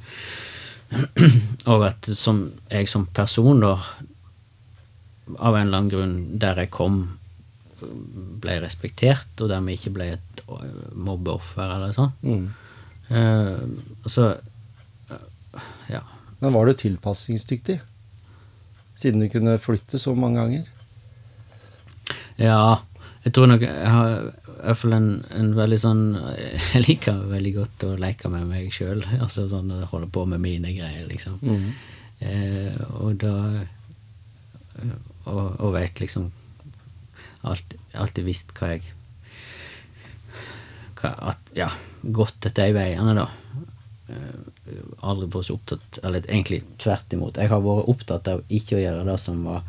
[1.72, 3.76] Og at som jeg som person, da,
[5.38, 6.98] av en eller annen grunn, der jeg kom,
[8.42, 12.12] ble respektert, og dermed ikke ble et eh, mobbeoffer eller sånn.
[12.22, 12.44] Mm.
[13.12, 14.28] Uh, så
[15.10, 16.00] uh, ja.
[16.40, 17.80] Men var du tilpasningsdyktig?
[18.98, 20.70] Siden du kunne flytte så mange ganger?
[22.40, 22.80] Ja,
[23.22, 26.02] jeg tror nok jeg har i hvert fall en, en veldig sånn
[26.74, 29.02] Jeg liker veldig godt å leke med meg sjøl.
[29.22, 31.38] Altså sånn å holde på med mine greier, liksom.
[32.22, 33.34] Eh, og da
[35.26, 36.30] Og, og vet liksom
[37.42, 38.84] Alltid, alltid visst hva jeg
[41.00, 41.68] hva, at, Ja,
[42.02, 43.26] gått etter de veiene, da.
[44.12, 47.38] Eh, aldri vært så opptatt Eller egentlig tvert imot.
[47.42, 49.66] Jeg har vært opptatt av ikke å gjøre det som var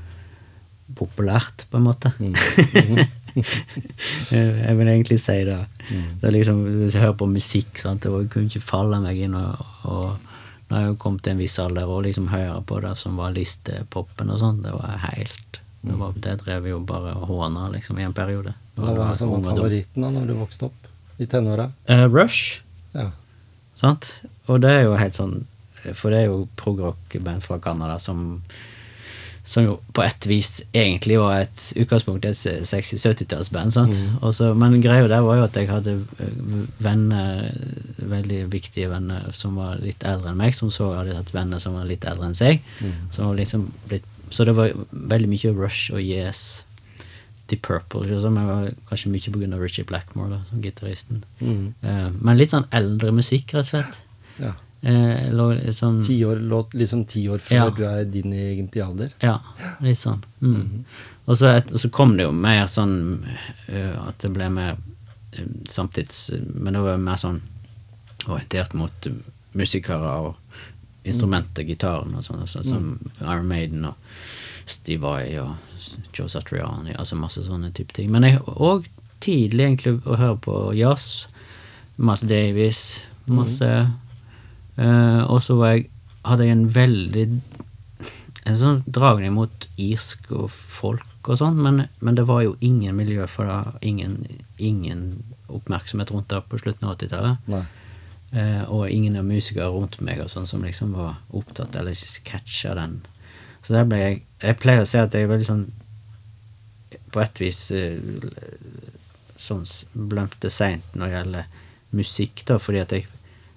[0.93, 2.13] populært, på en måte.
[3.33, 5.59] jeg vil egentlig si det.
[5.89, 9.35] det er liksom, hvis jeg hører på musikk, sant, det kunne ikke falle meg inn.
[9.39, 13.17] Og, og når jeg kom til en viss alder og liksom høre på det som
[13.19, 17.67] var listepopen og sånn, det var helt det, var, det drev jo bare og håna
[17.73, 18.53] liksom, i en periode.
[18.77, 20.87] Hva det var det som var favoritten da når du vokste opp?
[21.19, 21.67] I tenåra?
[21.89, 22.61] Uh, Rush.
[22.95, 23.09] Ja.
[23.75, 24.07] Sant?
[24.47, 25.33] Og det er jo helt sånn
[25.97, 28.43] For det er jo prog-rock-band fra Canada som
[29.43, 33.75] som jo på et vis egentlig var et utgangspunkt et 60-70-tallsband.
[33.75, 33.97] sant?
[34.55, 37.49] Men greia der var jo at jeg hadde eh, venner,
[37.97, 41.75] veldig viktige venner som var litt eldre enn meg, som så hadde hatt venner som
[41.75, 42.63] var litt eldre enn seg.
[43.11, 46.63] Som var liksom blitt, så det var veldig mye Rush og Yes
[47.51, 51.23] The Purple, som var kanskje mye av Richie Blackmore, da, som gitaristen.
[51.39, 51.73] Mm.
[51.81, 53.99] Eh, men litt sånn eldre musikk, rett og slett.
[54.39, 54.53] Ja.
[54.83, 56.41] Eh, sånn Ti år,
[56.75, 57.69] liksom ti år før Ja.
[57.69, 59.09] du er din egentlige alder.
[59.21, 59.37] Ja,
[59.79, 60.23] litt sånn.
[60.41, 60.83] Mm.
[61.25, 63.23] Og, så, et- og så kom det jo mer sånn
[63.69, 64.75] uh, at det ble mer
[65.39, 67.41] uh, samtids Men det var mer sånn
[68.27, 69.13] orientert mot eh,
[69.53, 70.35] musikere og
[71.05, 73.95] instrumenter, gitaren og sånn, sånn som Iron Maiden og
[74.65, 75.55] Steve Vai og
[76.15, 78.09] Joe Satriani, altså masse sånne type ting.
[78.11, 78.85] Men jeg òg
[79.19, 81.25] tidlig egentlig å høre på jazz.
[81.97, 83.67] Masse Davies, masse
[84.77, 87.27] eh, Og så hadde jeg en veldig
[88.43, 92.97] en sånn dragning mot irsk og folk og sånn, men, men det var jo ingen
[92.97, 93.85] miljø for det.
[93.87, 94.17] Ingen,
[94.59, 97.47] ingen oppmerksomhet rundt det på slutten av 80-tallet.
[97.53, 97.61] Nei.
[98.33, 101.95] Eh, og ingen av musikere rundt meg og sånn som liksom var opptatt eller
[102.27, 102.99] catcha den.
[103.63, 105.67] Så der ble jeg Jeg pleier å si at jeg er veldig sånn
[107.13, 107.95] på et vis uh,
[109.39, 109.63] sånn
[109.93, 111.45] blømte seint når det gjelder
[111.95, 113.05] musikk, da, fordi at jeg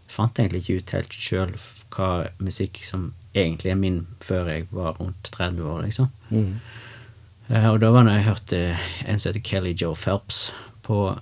[0.08, 1.54] fant egentlig ikke ut helt sjøl
[1.94, 2.10] hva
[2.42, 6.10] musikk som egentlig er min, før jeg var rundt 30 år, liksom.
[6.30, 6.58] Mm.
[7.50, 8.60] Uh, og da var når jeg hørte
[9.06, 10.50] en som heter Kelly Joe Phelps
[10.86, 11.18] på,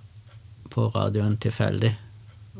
[0.71, 1.93] på radioen tilfeldig.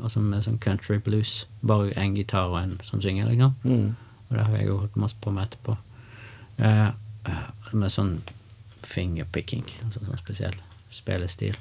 [0.03, 1.45] Altså med sånn country blues.
[1.65, 3.55] Bare en gitar og en som synger, liksom.
[3.63, 3.95] Mm.
[4.27, 5.77] Og det har jeg jo holdt masse på med etterpå.
[6.59, 6.91] Uh,
[7.73, 8.19] med sånn
[8.85, 10.59] fingerpicking, altså sånn spesiell
[10.93, 11.57] spillestil.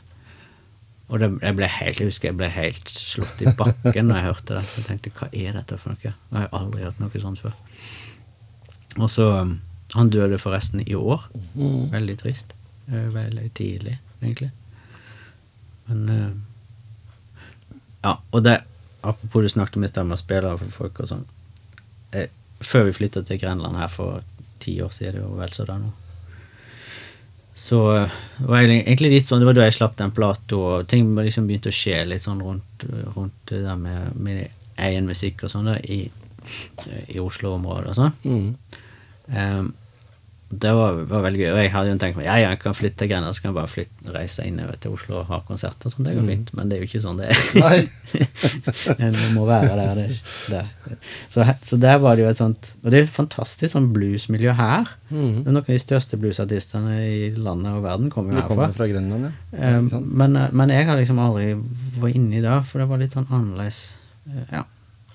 [1.13, 4.27] Og det, jeg ble helt, jeg husker jeg ble helt slått i bakken når jeg
[4.31, 4.65] hørte det.
[4.79, 6.01] Jeg tenkte hva er dette for noe?
[6.05, 7.57] Jeg har aldri hørt noe sånt før.
[8.95, 9.57] Og så um,
[9.95, 11.29] Han døde forresten i år.
[11.55, 11.93] Mm.
[11.93, 12.55] Veldig trist.
[12.89, 14.51] Eh, Veldig tidlig, egentlig.
[15.87, 16.31] Men eh,
[18.05, 18.63] Ja, og det
[19.05, 21.25] Apropos du snakket om i sted med spillere spille for folk og sånn.
[22.17, 22.31] Eh,
[22.65, 24.23] før vi flytta til Grenland her for
[24.65, 25.91] ti år siden, det er jo vel så det nå.
[27.55, 30.89] Så det var jeg egentlig litt sånn, det var da jeg slapp den plata, og
[30.91, 34.43] ting liksom begynte å skje litt sånn rundt, rundt det der med min
[34.83, 36.01] egen musikk og sånn i,
[37.15, 38.17] i Oslo-området og sånn.
[38.27, 38.81] Mm.
[39.39, 39.71] Ehm,
[40.61, 41.51] det var, var veldig gøy.
[41.53, 43.57] Og jeg hadde jo tenkt meg ja, jeg kan flytte til Grenland, så kan jeg
[43.57, 45.93] bare flytte, reise innover til Oslo og ha konserter.
[45.93, 46.53] Sånn, det går fint.
[46.57, 47.87] Men det er jo ikke sånn det er.
[49.01, 50.01] Det må være der.
[50.01, 50.09] Det,
[50.53, 50.99] der.
[51.33, 54.55] Så, så der var det jo et sånt Og det er et fantastisk sånn bluesmiljø
[54.59, 54.93] her.
[55.11, 55.41] Mm.
[55.45, 58.55] Det Noen av de største bluesartistene i landet og verden kommer jo herfra.
[58.55, 59.75] kommer fra Grønland, ja.
[59.79, 59.91] Um,
[60.23, 61.53] men, men jeg har liksom aldri
[62.01, 63.81] vært inni det, for det var litt sånn annerledes
[64.31, 64.65] eh, Ja,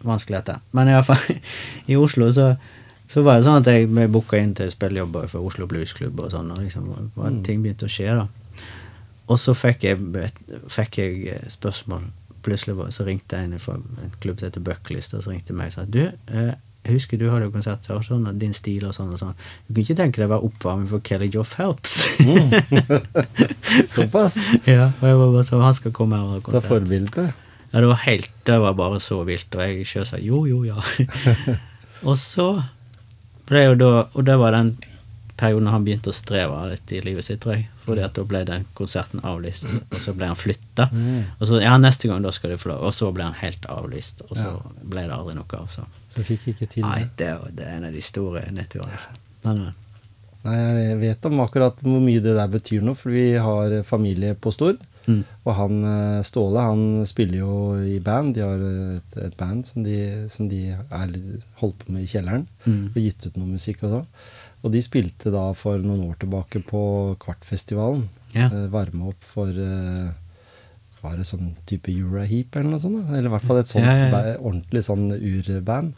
[0.06, 0.62] vanskeligheter.
[0.76, 1.40] Men i hvert fall,
[1.92, 2.54] i Oslo så,
[3.10, 6.30] så var det sånn at jeg ble booka inn til spillejobber for Oslo Bluesklubb og
[6.34, 7.44] sånn, og liksom var, Mm.
[7.44, 8.28] ting begynte å skje, da.
[9.30, 9.98] Og så fikk jeg,
[10.70, 12.08] fikk jeg spørsmål
[12.42, 15.68] Plutselig var, så ringte en fra en klubb som heter Bucklist, og så ringte meg
[15.68, 16.00] og sa Du,
[16.32, 16.54] eh,
[16.86, 19.34] jeg husker du hadde jo konsert her, sånn, og din stil og sånn og sånn.
[19.68, 21.98] Du kunne ikke tenke deg å være oppvarming for Kelly Joe Phelps?
[23.94, 24.38] Såpass.
[24.66, 26.64] ja, og jeg var bare sånn Han skal komme her og ha konsert.
[26.64, 27.34] Det er forbildet.
[27.74, 30.64] Ja, det var helt Det var bare så vilt, og jeg sjøl sa jo, jo,
[30.66, 30.80] ja.
[32.08, 32.48] og så
[33.58, 34.78] jo da Og det var den
[35.40, 37.68] perioden han begynte å streve litt i livet sitt, tror jeg.
[37.86, 40.90] Fordi at da ble den konserten avlyst, og så ble han flytta.
[40.92, 41.24] Mm.
[41.40, 42.84] Og så ja, neste gang da skal du få lov.
[42.90, 44.72] Og så ble han helt avlyst, og så Ja.
[44.84, 45.70] ble det aldri noe av.
[45.72, 47.10] Så Så fikk ikke til nei, det.
[47.18, 48.92] det, er det er en av de store nedturene.
[48.92, 49.10] Altså.
[50.44, 50.56] Nei,
[50.90, 54.52] jeg vet om akkurat hvor mye det der betyr nå, for vi har familie på
[54.52, 54.78] Stord.
[55.10, 55.22] Mm.
[55.48, 58.36] Og han eh, Ståle han spiller jo i band.
[58.38, 58.62] De har
[59.00, 59.98] et, et band som de,
[60.30, 61.16] som de er
[61.62, 62.46] holdt på med i kjelleren.
[62.66, 62.92] Mm.
[62.94, 64.04] Og gitt ut noe musikk og så.
[64.60, 66.82] Og de spilte da for noen år tilbake på
[67.22, 68.08] Kvartfestivalen.
[68.36, 68.52] Yeah.
[68.52, 70.10] Eh, varme opp for eh,
[71.00, 73.06] Var det sånn type Euroheap eller noe sånt?
[73.08, 73.16] da?
[73.16, 75.94] Eller i hvert fall et sånt yeah, yeah, ordentlig sånn urband.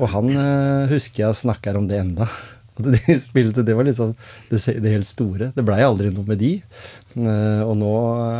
[0.00, 2.26] Og han eh, husker jeg snakker om det enda.
[2.88, 4.14] At de spilte, det var liksom
[4.50, 5.50] det, det helt store.
[5.56, 6.52] Det blei aldri noe med de.
[7.16, 7.90] Eh, og nå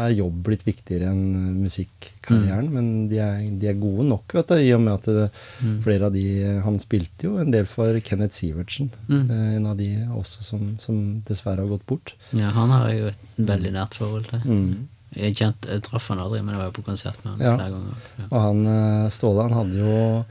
[0.06, 2.68] er jobb blitt viktigere enn musikkarrieren.
[2.68, 2.74] Mm.
[2.76, 5.30] men de er, de er gode nok, vet du, i og med at det,
[5.60, 5.82] Mm.
[5.84, 6.24] flere av de
[6.64, 9.30] Han spilte jo en del for Kenneth Sivertsen, Mm.
[9.30, 12.14] eh, en av de også som, som dessverre har gått bort.
[12.32, 14.40] Ja, han har jeg jo et veldig nært forhold til.
[14.46, 14.88] Mm.
[15.16, 17.56] Jeg, kjent, jeg traff han aldri, men jeg var jo på konsert med han Ja.
[17.56, 17.96] flere ganger.
[18.18, 18.24] Ja.
[18.30, 20.24] Og han eh, Ståle, han hadde jo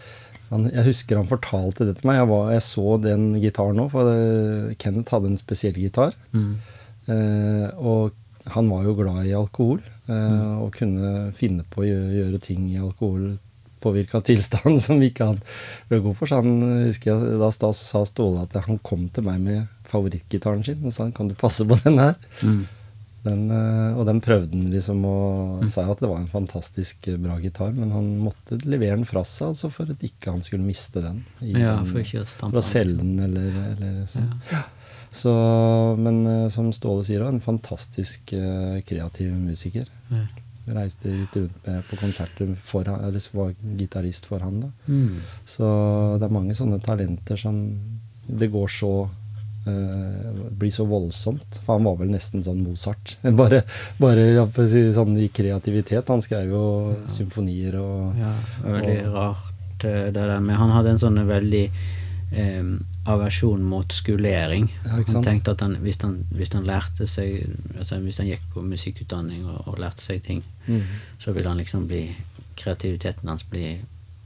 [0.50, 2.20] han, Jeg husker han fortalte det til meg.
[2.22, 6.18] Jeg, var, jeg så den gitaren nå, for eh, Kenneth hadde en spesiell gitar.
[6.34, 6.56] Mm.
[7.10, 8.16] Eh, og
[8.54, 12.66] han var jo glad i alkohol, eh, og kunne finne på å gjøre, gjøre ting
[12.72, 16.30] i alkoholpåvirka tilstand som vi ikke hadde god for.
[16.30, 19.86] Så han eh, husker jeg, da da sa Ståle at han kom til meg med
[19.89, 22.18] favorittgitaren sin og sa han, kan du passe på den her.
[22.41, 22.66] Mm.
[23.24, 27.17] Den, eh, og den prøvde han liksom og sa at det var en fantastisk eh,
[27.20, 30.63] bra gitar, men han måtte levere den fra seg altså for at ikke han skulle
[30.63, 31.26] miste den.
[31.43, 34.30] i Ja, den- for ikke å stampe for å selge den eller, eller sånn.
[35.11, 35.32] Så,
[35.97, 38.32] men eh, som Ståle sier, en fantastisk
[38.86, 39.89] kreativ musiker.
[40.13, 40.24] Ja.
[40.70, 44.59] Reiste ut rundt med på konserter for han, eller var gitarist for han.
[44.61, 44.70] da.
[44.88, 45.15] Mm.
[45.49, 45.65] Så
[46.22, 47.57] det er mange sånne talenter som
[48.30, 48.91] det går så
[49.70, 51.59] eh, blir så voldsomt.
[51.65, 53.17] For han var vel nesten sånn Mozart.
[53.39, 53.63] Bare,
[54.01, 54.45] bare ja,
[54.95, 56.09] sånn i kreativitet.
[56.09, 56.63] Han skrev jo
[57.07, 58.34] symfonier og Ja,
[58.65, 61.63] veldig og, rart eh, det der med Han hadde en sånn veldig
[62.32, 62.72] eh,
[63.09, 64.67] aversjon mot skolering.
[64.86, 67.45] Ja, han tenkte at han, hvis, han, hvis han lærte seg
[67.80, 70.84] altså Hvis han gikk på musikkutdanning og, og lærte seg ting, Mm.
[71.17, 72.03] så ville han liksom bli
[72.59, 73.72] Kreativiteten hans bli,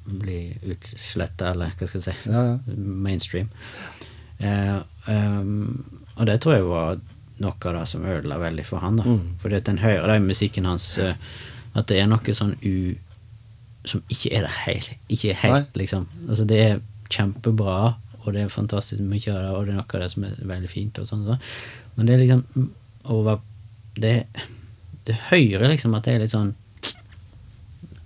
[0.03, 0.39] bli
[0.73, 2.73] utsletta, eller hva skal jeg si, Ja, ja.
[2.75, 3.47] mainstream.
[4.43, 4.79] Eh,
[5.11, 5.83] ehm,
[6.15, 7.01] og det tror jeg var
[7.43, 8.97] noe av det som ødela veldig for han.
[8.97, 9.35] da Mm.
[9.41, 11.15] Fordi at en hører det i musikken hans uh,
[11.73, 12.95] at det er noe sånn u
[13.85, 14.91] som ikke er det helt.
[15.09, 16.07] Ikke helt, liksom.
[16.29, 16.79] Altså Det er
[17.09, 20.23] kjempebra, og det er fantastisk mye av det, og det er noe av det som
[20.23, 21.25] er veldig fint, og sånn.
[21.25, 21.41] og sånn.
[21.95, 22.69] Men det er liksom mm,
[23.11, 23.41] over
[23.99, 24.25] det,
[25.07, 26.53] det hører liksom at det er litt sånn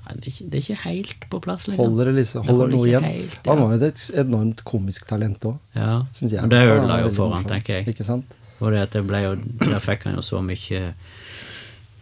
[0.08, 1.84] Nei, det, er ikke, det er ikke helt på plass, lenger.
[1.84, 3.04] Holder, det liksom, holder, Det holder noe igjen.
[3.04, 3.52] helt, ja.
[3.52, 6.44] Han var jo et enormt komisk talent òg, Ja, syns jeg.
[6.44, 7.88] og det ødela jo for han, tenker jeg.
[7.92, 8.38] Ikke sant?
[8.62, 10.94] Og det at det ble jo Der fikk han jo så mye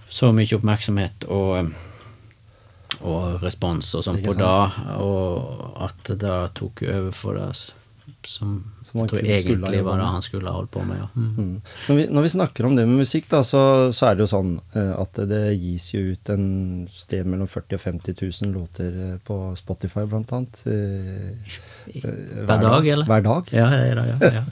[0.10, 1.74] Så mye oppmerksomhet og
[3.04, 4.46] og respons og sånn på det,
[5.04, 7.74] og at det tok over for det s-
[8.30, 10.98] som Som jeg tror egentlig var det han skulle ha holdt på med.
[11.02, 11.08] Ja.
[11.16, 11.30] Mm.
[11.38, 11.62] Mm.
[11.88, 13.62] Når, vi, når vi snakker om det med musikk, da, så,
[13.96, 16.46] så er det jo sånn eh, at det gis jo ut en
[16.92, 20.62] sted mellom 40 og 50 000 låter eh, på Spotify, blant annet.
[20.68, 21.58] eh,
[22.46, 23.06] Hver dag, eller?
[23.10, 23.50] Hver dag.
[23.52, 24.06] Ja, ja.
[24.06, 24.44] ja,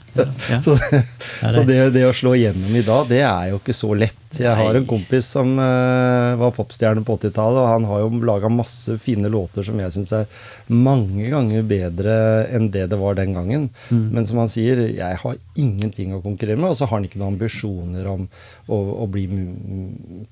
[0.50, 0.60] ja.
[0.64, 4.20] Så, så det- det, å slå igjennom i dag, det er jo ikke så lett.
[4.40, 8.50] Jeg har en kompis som uh, var popstjerne på 80-tallet, og han har jo laga
[8.52, 10.26] masse fine låter som jeg syns er
[10.72, 12.16] mange ganger bedre
[12.54, 13.68] enn det det var den gangen.
[13.90, 14.06] Mm.
[14.16, 17.20] Men som han sier, jeg har ingenting å konkurrere med, og så har han ikke
[17.22, 18.26] noen ambisjoner om
[18.66, 19.28] å, å bli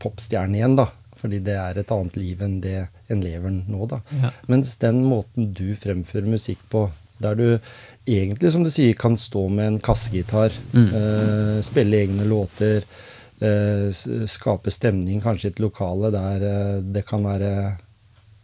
[0.02, 0.88] popstjerne igjen, da.
[1.22, 2.78] Fordi det er et annet liv enn det
[3.12, 4.00] en lever nå, da.
[4.18, 4.32] Ja.
[4.50, 6.88] Mens den måten du fremfører musikk på,
[7.22, 7.46] der du
[8.10, 10.88] egentlig, som du sier, kan stå med en kassegitar, Mm.
[10.90, 12.82] uh, spille egne låter,
[14.30, 17.52] skape stemning kanskje i et lokale der eh, det kan være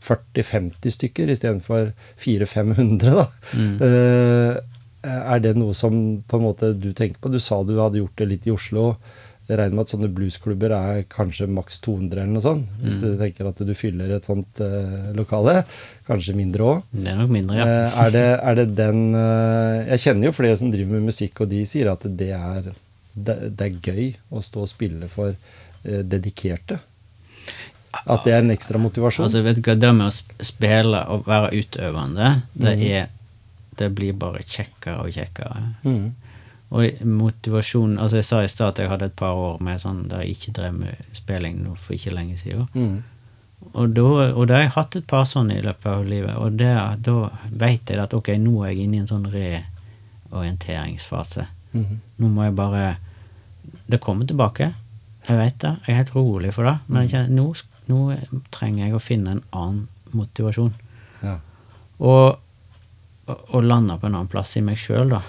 [0.09, 1.92] 40-50 stykker istedenfor
[2.22, 3.24] 400-500, da.
[3.59, 3.78] Mm.
[3.82, 4.59] Eh,
[5.09, 5.94] er det noe som
[6.28, 7.30] på en måte du tenker på?
[7.32, 8.92] Du sa du hadde gjort det litt i Oslo.
[9.49, 12.66] Jeg regner med at sånne bluesklubber er kanskje maks 200 eller noe sånt.
[12.82, 13.05] Hvis Mm.
[13.07, 15.62] du tenker at du fyller et sånt uh, lokale.
[16.07, 16.82] Kanskje mindre òg.
[16.92, 17.64] Det er nok mindre, ja.
[17.86, 21.40] Eh, er, det, er det den uh, Jeg kjenner jo flere som driver med musikk,
[21.40, 22.68] og de sier at det er,
[23.24, 25.34] det, det er gøy å stå og spille for
[25.84, 26.78] eh, dedikerte.
[28.06, 29.24] At det er en ekstra motivasjon.
[29.26, 32.86] Altså, vet du hva, det med å spille og være utøvende, det Mhm.
[32.90, 33.08] er
[33.78, 35.60] Det blir bare kjekkere og kjekkere.
[35.84, 36.14] Mm.
[36.70, 40.08] Og motivasjon Altså, jeg sa i stad at jeg hadde et par år med sånn
[40.08, 42.66] der jeg ikke drev med spilling nå for ikke lenge siden.
[42.74, 43.02] Mm.
[43.74, 44.02] Og da,
[44.34, 47.30] og da har jeg hatt et par sånne i løpet av livet, og det, da
[47.50, 49.30] vet jeg at ok, nå er jeg inne i en sånn
[50.30, 51.46] reorienteringsfase.
[51.74, 51.98] Mm.
[52.18, 52.96] Nå må jeg bare
[53.89, 54.72] Det kommer tilbake.
[55.28, 55.74] Jeg vet det.
[55.86, 56.76] Jeg er helt rolig for det.
[56.89, 57.47] Men jeg kjenner, nå,
[57.89, 59.80] nå trenger jeg å finne en annen
[60.16, 60.74] motivasjon.
[61.24, 61.39] Ja.
[61.99, 62.39] Og,
[63.28, 65.22] og, lande på en annen plass i meg sjøl, da.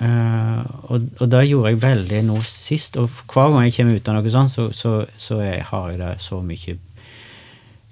[0.00, 2.98] Uh, og, og det gjorde jeg veldig nå sist.
[3.02, 6.02] Og hver gang jeg kommer ut av noe sånt, så, så, så jeg, har jeg
[6.02, 6.78] det så mye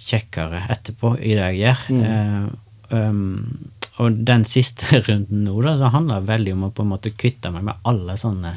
[0.03, 1.83] kjekkere etterpå i det jeg gjør.
[2.03, 6.87] Eh, um, og den siste runden nå, da, så handler det veldig om å på
[6.87, 8.57] en måte kvitte meg med alle sånne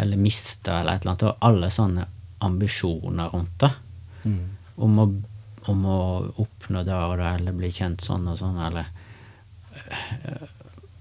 [0.00, 1.26] Eller miste, eller et eller annet.
[1.28, 2.06] Og alle sånne
[2.46, 3.70] ambisjoner rundt det.
[4.24, 4.44] Mm.
[4.80, 5.06] Om å,
[5.72, 6.00] om å
[6.40, 8.88] oppnå det og det, eller bli kjent sånn og sånn, eller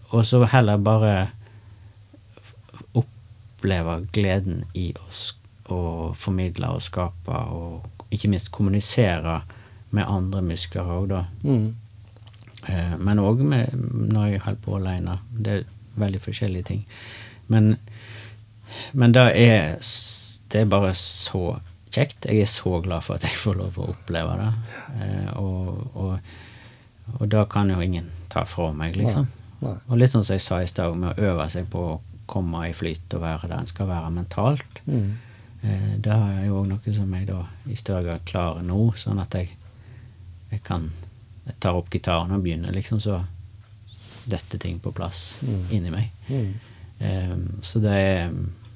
[0.09, 1.13] Og så heller bare
[2.97, 5.09] oppleve gleden i å,
[5.69, 9.41] og formidle og skape, og ikke minst kommunisere
[9.93, 11.21] med andre musikere òg, da.
[11.43, 11.67] Mm.
[12.67, 15.17] Eh, men òg når jeg holder på aleine.
[15.29, 15.67] Det er
[15.99, 16.81] veldig forskjellige ting.
[17.47, 17.77] Men,
[18.93, 19.79] men det er
[20.49, 21.59] Det er bare så
[21.93, 22.25] kjekt.
[22.25, 24.47] Jeg er så glad for at jeg får lov å oppleve det.
[25.01, 26.19] Eh, og, og,
[27.19, 29.27] og da kan jo ingen ta fra meg, liksom.
[29.61, 29.75] Nei.
[29.89, 31.99] Og litt sånn som jeg sa i stad, med å øve seg på å
[32.29, 34.81] komme i flyt og være der en skal være mentalt.
[34.85, 35.17] Mm.
[35.61, 39.19] Eh, det er jo òg noe som jeg da i større grad klarer nå, sånn
[39.21, 39.49] at jeg,
[40.51, 40.89] jeg kan
[41.49, 43.23] Jeg tar opp gitaren og begynner, liksom, så
[44.29, 45.63] detter ting på plass Mm.
[45.71, 46.09] inni meg.
[46.29, 46.53] Mm.
[46.99, 48.29] Eh, så det er,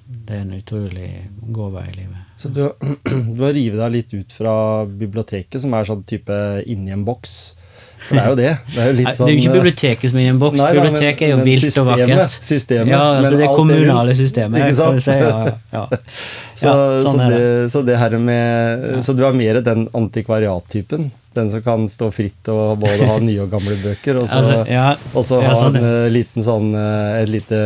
[0.05, 1.09] det er en utrolig
[1.55, 2.21] god vei i livet.
[2.39, 2.63] Så du,
[3.35, 6.37] du har rivet deg litt ut fra biblioteket, som er sånn type
[6.69, 7.55] inni en boks.
[8.03, 8.51] For det er jo det.
[8.67, 10.39] Det er jo litt sånn det er jo ikke eh, biblioteket som er i en
[10.41, 10.59] boks.
[10.59, 12.35] Biblioteket er jo vilt og vakkert.
[12.35, 14.65] systemet, ja, altså men det kommunale systemet.
[14.65, 15.05] Ikke sant?
[15.05, 15.85] Si, ja, ja.
[16.63, 17.71] Så, ja, sånn så, det, det.
[17.73, 21.09] så det her med Så du er mer den antikvariattypen?
[21.33, 24.59] Den som kan stå fritt og både ha nye og gamle bøker, og så, Altså,
[24.69, 27.59] ja, og så ha sånn, en eh, liten sånn eh, Et lite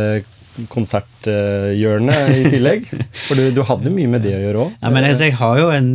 [0.72, 2.88] konserthjørne i tillegg?
[3.26, 4.76] For du, du hadde mye med det å gjøre òg?
[4.80, 5.90] Ja, men altså, jeg har jo en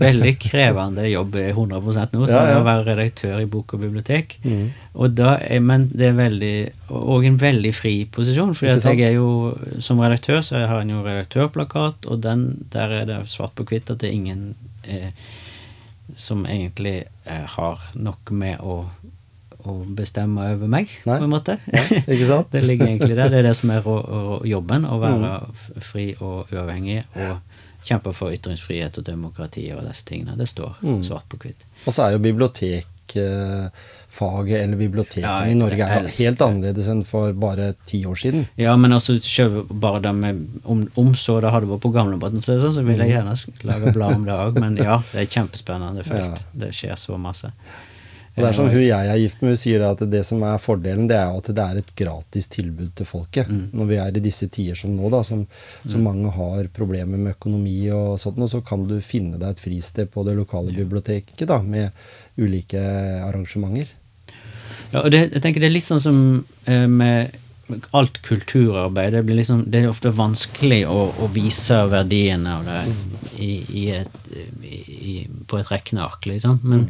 [0.00, 2.58] veldig krevende jobb i 100 nå, som Ja, ja.
[2.60, 4.38] å være redaktør i bok og bibliotek.
[4.46, 4.68] Mm.
[4.96, 6.54] Og da er, men det er veldig
[6.96, 8.54] Og en veldig fri posisjon.
[8.56, 13.10] For jeg er jo som redaktør så har jeg jo redaktørplakat, og den, der er
[13.10, 14.46] det svart på hvitt at det er ingen
[14.86, 15.10] eh,
[16.14, 18.84] som egentlig eh, har noe med å,
[19.66, 21.18] å bestemme over meg, Nei.
[21.18, 21.56] på en måte.
[22.06, 22.48] Ikke sant?
[22.54, 23.28] det ligger egentlig der.
[23.32, 23.82] Det er det som er
[24.46, 25.54] jobben, å være mm.
[25.82, 27.02] fri og uavhengig.
[27.26, 27.36] og
[27.86, 30.34] Kjempe for ytringsfrihet og demokrati og disse tingene.
[30.38, 31.04] Det står Mm.
[31.06, 31.60] svart på hvitt.
[31.86, 37.30] Og så er jo bibliotekfaget, eller bibliotekene Ja, i Norge, er helt annerledes enn for
[37.32, 38.46] bare ti år siden.
[38.58, 39.14] Ja, men altså
[39.70, 43.14] bare det med om, om så det hadde vært på gamlebåten, så, så vil jeg
[43.14, 44.58] gjerne lage blad om det òg.
[44.60, 46.40] Men ja, det er kjempespennende felt.
[46.56, 46.66] Ja.
[46.66, 47.50] Det skjer så masse.
[48.36, 50.42] Og det er som Eh, hun jeg er gift med, hun sier at det som
[50.44, 53.48] er fordelen, det er at det er et gratis tilbud til folket.
[53.48, 53.70] Mm.
[53.72, 55.46] Når vi er i disse tider som nå, da, som
[55.86, 59.62] så mange har problemer med økonomi og sånt, og så kan du finne deg et
[59.62, 61.90] fristed på det lokale biblioteket da, med
[62.36, 62.82] ulike
[63.24, 63.88] arrangementer.
[64.92, 66.20] Ja, og det, jeg tenker det er litt sånn som
[66.68, 67.34] eh, med
[67.96, 69.16] alt kulturarbeid.
[69.16, 72.84] Det, blir liksom, det er ofte vanskelig å, å vise verdiene av det
[73.42, 74.20] i, i et,
[74.62, 75.16] i,
[75.48, 76.60] på et regneark, liksom.
[76.62, 76.86] Men,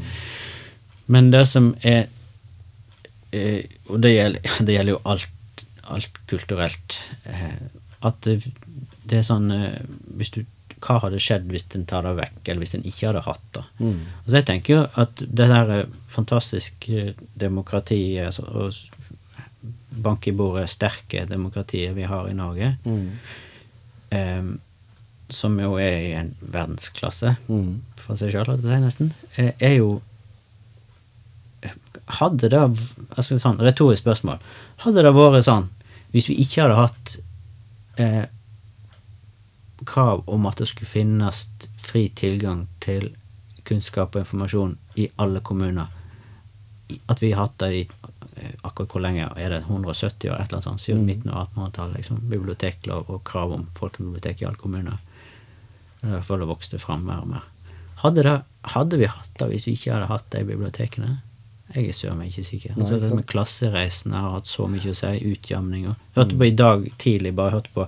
[1.09, 2.09] men det som er
[3.33, 6.97] eh, Og det gjelder, det gjelder jo alt, alt kulturelt.
[7.25, 7.57] Eh,
[8.07, 8.41] at det,
[9.07, 9.79] det er sånn eh,
[10.19, 10.41] hvis du,
[10.83, 13.63] Hva hadde skjedd hvis en tar det vekk, eller hvis en ikke hadde hatt det?
[13.81, 14.01] Mm.
[14.25, 15.73] Altså jeg tenker jo at det der
[16.13, 18.75] fantastiske demokratiet altså, og
[20.05, 23.07] bank i bordet sterke demokratiet vi har i Norge, Mm.
[24.13, 24.51] eh,
[25.33, 27.81] som jo er i en verdensklasse Mm.
[27.97, 30.03] for seg sjøl, nesten, er jo
[32.07, 34.39] Hadde det altså sånn, Retorisk spørsmål.
[34.85, 35.71] Hadde det vært sånn
[36.15, 37.15] hvis vi ikke hadde hatt
[38.01, 38.25] eh,
[39.85, 41.43] krav om at det skulle finnes
[41.81, 43.11] fri tilgang til
[43.67, 45.91] kunnskap og informasjon i alle kommuner,
[47.11, 50.47] at vi har hatt det i eh, akkurat hvor lenge er det 170 år, et
[50.47, 54.63] eller annet sånt, siden midten av 1800-tallet, liksom, biblioteklov og krav om folkebibliotek i alle
[54.63, 55.03] kommuner.
[56.01, 57.47] Er i hvert fall det vokste fram mer og mer.
[58.05, 58.37] Hadde, det,
[58.77, 61.17] hadde vi hatt det hvis vi ikke hadde hatt de bibliotekene?
[61.75, 62.77] Jeg er søren meg ikke sikker.
[62.77, 65.11] Nei, Altså, det med klassereisene har hatt så mye å si.
[65.33, 67.87] Utjamning og Hørte på i dag tidlig, bare hørte på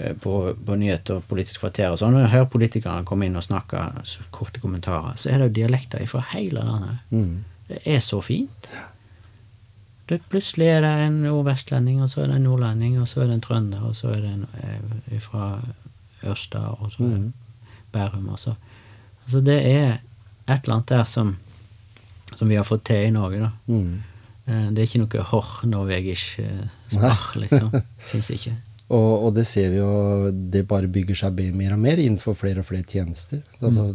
[0.00, 0.32] eh, på,
[0.66, 2.16] på nyheter og Politisk kvarter og sånn.
[2.16, 5.56] Når jeg hører politikerne komme inn og snakke så korte kommentarer, så er det jo
[5.60, 6.98] dialekter fra hele landet.
[7.12, 7.44] Mm.
[7.68, 8.68] Det er så fint.
[10.08, 13.26] Det, plutselig er det en nordvestlending, og så er det en nordlending, og så er
[13.30, 15.48] det en trønder, og så er det en eh, fra
[16.24, 17.32] Ørsta, og så Mhm.
[17.92, 18.28] Bærum.
[18.28, 18.54] Og så.
[19.24, 19.98] Altså det er
[20.48, 21.36] et eller annet der som,
[22.34, 23.52] som vi har fått til i Norge, da.
[23.68, 24.02] Mm.
[24.46, 27.70] Eh, Det er ikke noe hor-norwegisk eh, spar, liksom.
[28.10, 28.56] Fins ikke.
[28.86, 32.62] Og, og det ser vi jo, det bare bygger seg mer og mer innenfor flere
[32.62, 33.40] og flere tjenester.
[33.58, 33.88] Altså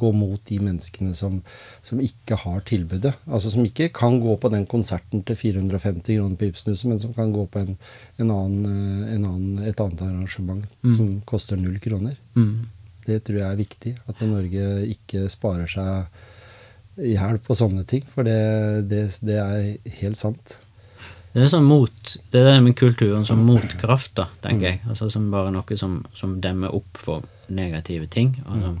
[0.00, 1.42] gå mot de menneskene som,
[1.84, 3.12] som ikke har tilbudet.
[3.28, 7.12] Altså som ikke kan gå på den konserten til 450 kroner på Ibsenhuset, men som
[7.12, 7.76] kan gå på en,
[8.16, 8.64] en annen,
[9.04, 10.96] eh, en annen, et annet arrangement Mm.
[10.96, 12.16] som koster null kroner.
[12.36, 12.64] Mm.
[13.04, 13.92] Det tror jeg er viktig.
[14.08, 16.06] At Norge ikke sparer seg
[16.98, 18.04] i og på sånne ting.
[18.14, 19.64] For det, det, det er
[20.00, 20.58] helt sant.
[21.34, 21.90] Det er sånn mot,
[22.30, 24.80] det er det med kulturen som motkraft, da, tenker jeg.
[24.86, 28.36] Altså Som bare noe som, som demmer opp for negative ting.
[28.46, 28.76] Som,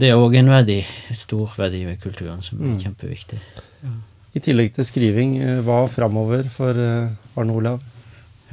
[0.00, 0.78] det er òg en verdi,
[1.10, 2.78] en stor verdi ved kulturen, som er Mm.
[2.80, 3.38] kjempeviktig.
[3.84, 3.92] Ja.
[4.36, 7.80] I tillegg til skriving, eh, hva framover for eh, Arne Olav?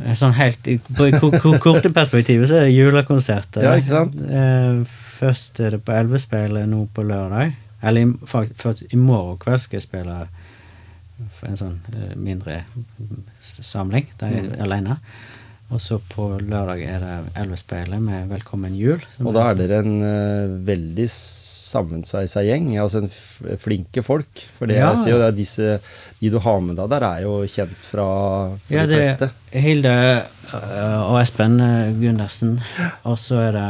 [0.04, 0.64] Eh, Sånn helt
[0.96, 3.64] På korte perspektivet så er det julekonserter.
[3.64, 4.88] Ja, ikke sant?
[5.20, 7.54] Først er det på Elvespeilet nå på lørdag.
[7.84, 10.18] Eller først, i morgen kveld skal jeg spille
[11.38, 12.62] for en sånn eh, mindre
[13.44, 14.98] samling, der jeg er alene.
[15.74, 19.02] Og så på lørdag er det Elvespeilet med Velkommen jul.
[19.24, 24.44] Og da er dere en uh, veldig sammensveisa gjeng, altså en flinke folk.
[24.58, 24.92] For det Ja.
[24.92, 25.70] jeg ser jo, det er disse,
[26.22, 28.06] de du har med deg der, er jo kjent fra
[28.60, 29.32] for Ja, de det fleste.
[29.52, 29.96] er Hilde
[30.54, 31.58] øh, og Espen
[32.04, 32.60] Gundersen.
[33.10, 33.70] Og så er det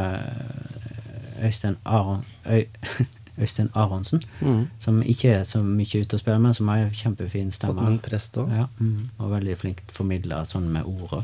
[1.47, 2.65] Øystein Aron Øy,
[3.39, 4.67] Øystein Aronsen, Mm.
[4.79, 7.81] som ikke er så mye ute og spiller, men som har kjempefin stemme.
[7.81, 8.51] Og, prest også.
[8.55, 11.23] Ja, mm, og veldig flink til å formidle sånn med ord òg.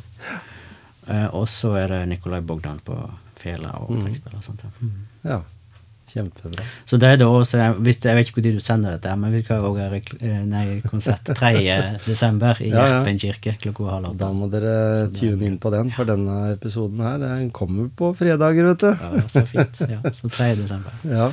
[1.33, 2.95] og så er det Nikolai Bogdan på
[3.35, 4.01] fela og Mm.
[4.03, 4.61] trekkspill og sånt.
[4.63, 4.69] ja.
[4.81, 4.91] Mm.
[5.23, 5.41] Ja.
[6.09, 6.63] Kjempebra.
[6.89, 9.43] Så det er da også hvis, Jeg vet ikke når du sender dette, men vi
[9.43, 11.99] skal også ha eh, konsert 3.
[12.07, 13.13] desember i Ja, ja.
[13.13, 14.17] Kirke klokka halv åtte.
[14.17, 18.65] Da må dere tune inn på den, for denne episoden her den kommer på fredager,
[18.73, 18.87] vet du.
[18.89, 19.79] Ja, så fint.
[19.87, 20.55] Ja, så 3.
[20.55, 20.91] desember.
[21.05, 21.31] Ja.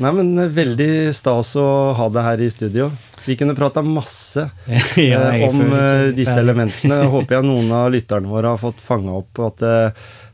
[0.00, 2.88] Nei, men eh, veldig stas å ha deg her i studio.
[3.26, 4.46] Vi kunne prata masse
[4.96, 6.46] Ja, eh, om eh, disse ferdig.
[6.46, 7.02] elementene.
[7.12, 9.66] Håper jeg noen av lytterne våre har fått fanga opp at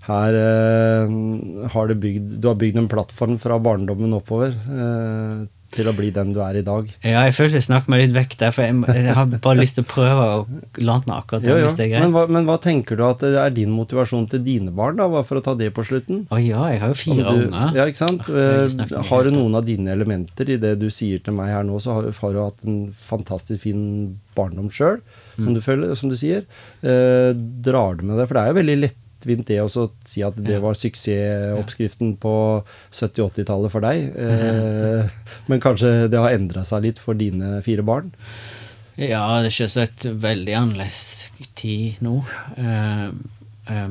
[0.06, 0.36] her
[1.72, 4.52] har du, bygd, du har bygd en plattform fra barndommen oppover
[5.74, 6.86] til å bli den du er i dag.
[7.02, 9.74] Ja, jeg føler jeg snakket meg litt vekk der, for jeg, jeg har bare lyst
[9.78, 10.36] til å prøve å
[10.78, 11.64] lande akkurat der, Jo, jo.
[11.66, 12.14] hvis det er Men, greit.
[12.14, 15.40] hva, men hva tenker du at det er din motivasjon til dine barn, da, for
[15.40, 16.22] å ta det på slutten?
[16.30, 17.74] Å ja, jeg har jo fire du, unger.
[17.80, 18.22] ja, ikke sant?
[18.28, 21.50] Har ikke Eh, har du noen av dine elementer i det du sier til meg
[21.50, 23.82] her nå, så har, har du hatt en fantastisk fin
[24.36, 25.00] barndom sjøl,
[25.38, 25.94] som, Mm.
[25.96, 26.44] som du sier.
[26.82, 28.28] Eh, drar du med det?
[28.28, 28.78] For det er jo veldig
[29.26, 29.68] lettvint det å
[30.06, 32.62] si at det var suksessoppskriften på
[32.92, 34.12] 70-80-tallet for deg.
[34.26, 35.08] Eh,
[35.46, 38.10] men kanskje det har endra seg litt for dine fire barn?
[38.96, 42.20] Ja, det er selvsagt veldig annerledes tid nå.
[42.56, 43.06] Eh,
[43.72, 43.88] eh,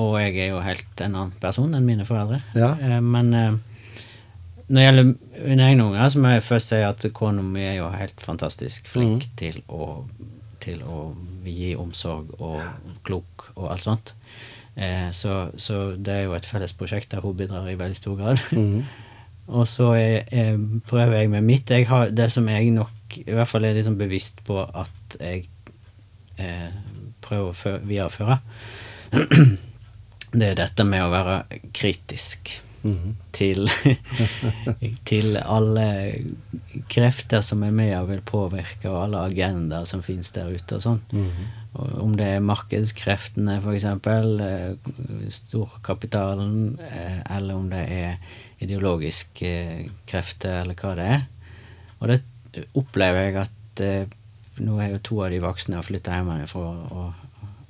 [0.00, 2.40] og jeg er jo helt en annen person enn mine foreldre.
[2.56, 2.74] Ja.
[3.04, 5.10] Men når det gjelder
[5.48, 8.88] mine egne unger, så må jeg først si at kona mi er jo helt fantastisk
[8.88, 9.34] flink mm.
[9.40, 9.90] til, å,
[10.64, 11.04] til å
[11.44, 12.62] gi omsorg og
[13.06, 14.14] klok og alt sånt.
[14.76, 18.16] Eh, så, så det er jo et felles prosjekt der hun bidrar i veldig stor
[18.20, 18.38] grad.
[18.52, 18.82] Mhm.
[19.52, 20.54] Og så er, er,
[20.86, 21.70] prøver jeg med mitt.
[21.70, 25.42] Jeg har, det som jeg nok i hvert fall er liksom bevisst på at jeg
[26.38, 26.70] eh,
[27.20, 28.38] prøver å fø- videreføre,
[30.32, 31.40] det er dette med å være
[31.74, 33.12] kritisk Mhm.
[33.30, 33.68] til,
[35.06, 35.84] til alle
[36.90, 40.82] krefter som er med og vil påvirke, og alle agendaer som finnes der ute og
[40.82, 41.02] sånn.
[41.12, 43.84] Mm Og Om det er markedskreftene, f.eks.,
[44.44, 44.74] eh,
[45.32, 48.18] storkapitalen, eh, eller om det er
[48.60, 51.24] ideologiske eh, krefter, eller hva det er.
[52.00, 52.20] Og det
[52.76, 53.58] opplever jeg at
[54.62, 56.62] Nå er jo to av de voksne og flytta hjemmefra,
[56.92, 57.14] og,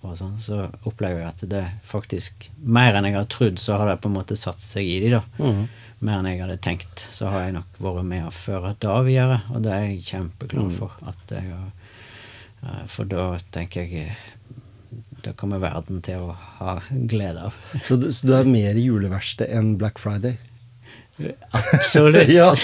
[0.03, 3.87] og sånn, så opplever jeg at det faktisk Mer enn jeg har trodd, så har
[3.93, 5.23] det på en måte satt seg i de, da.
[5.39, 5.63] Mm
[6.03, 7.05] Mer enn jeg hadde tenkt.
[7.15, 10.65] Så har jeg nok vært med å føre det videre, og det er jeg kjempeglad
[10.73, 10.73] Mm.
[10.81, 10.97] for.
[11.07, 11.69] at jeg har
[12.91, 14.31] For da tenker jeg eh,
[15.25, 17.59] Da kommer verden til å ha glede av.
[17.87, 20.39] Så, du, så du er mer juleverksted enn Black Friday?
[21.53, 22.29] Absolutt!
[22.39, 22.55] Ja.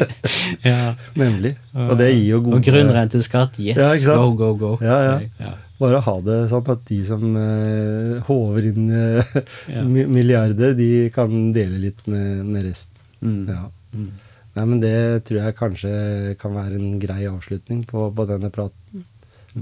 [0.70, 0.94] ja.
[1.14, 1.54] Nemlig.
[1.72, 3.78] Og det gir jo gode Og grunnrenteskatt, yes!
[3.78, 4.16] Ja?
[4.18, 4.72] Go, go, go.
[4.82, 5.54] Ja.
[5.78, 9.38] Bare ha det sånn at de som uh, håver inn uh,
[9.86, 13.00] milliarder, de kan dele litt med, med resten.
[13.24, 13.40] Mm.
[13.50, 13.64] Ja.
[13.94, 14.12] Mm.
[14.54, 15.94] Nei, men det tror jeg kanskje
[16.38, 19.02] kan være en grei avslutning på, på denne praten.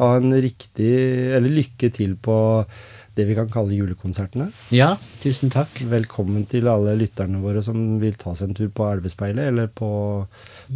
[0.01, 0.89] Ha en riktig
[1.37, 2.37] Eller lykke til på
[3.15, 4.47] det vi kan kalle julekonsertene.
[4.73, 5.69] ja, tusen takk.
[5.85, 9.91] Velkommen til alle lytterne våre som vil ta seg en tur på Elvespeilet eller på,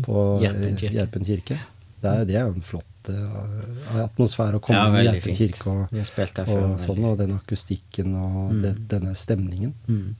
[0.04, 0.92] på Gjerpen kirke.
[0.98, 1.56] Gjerpen kirke.
[2.02, 5.56] Det er, det er jo en flott uh, atmosfære å komme Ja, i Gjerpen fint.
[5.56, 6.12] kirke og,
[6.44, 6.66] før.
[6.74, 8.60] og sånn, og den akustikken og Mm.
[8.66, 9.72] det, denne stemningen.
[9.88, 10.12] Mm.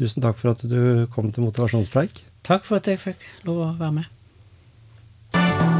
[0.00, 2.24] Tusen takk for at du kom til motivasjonspreik.
[2.48, 5.77] Takk for at jeg fikk lov å være med.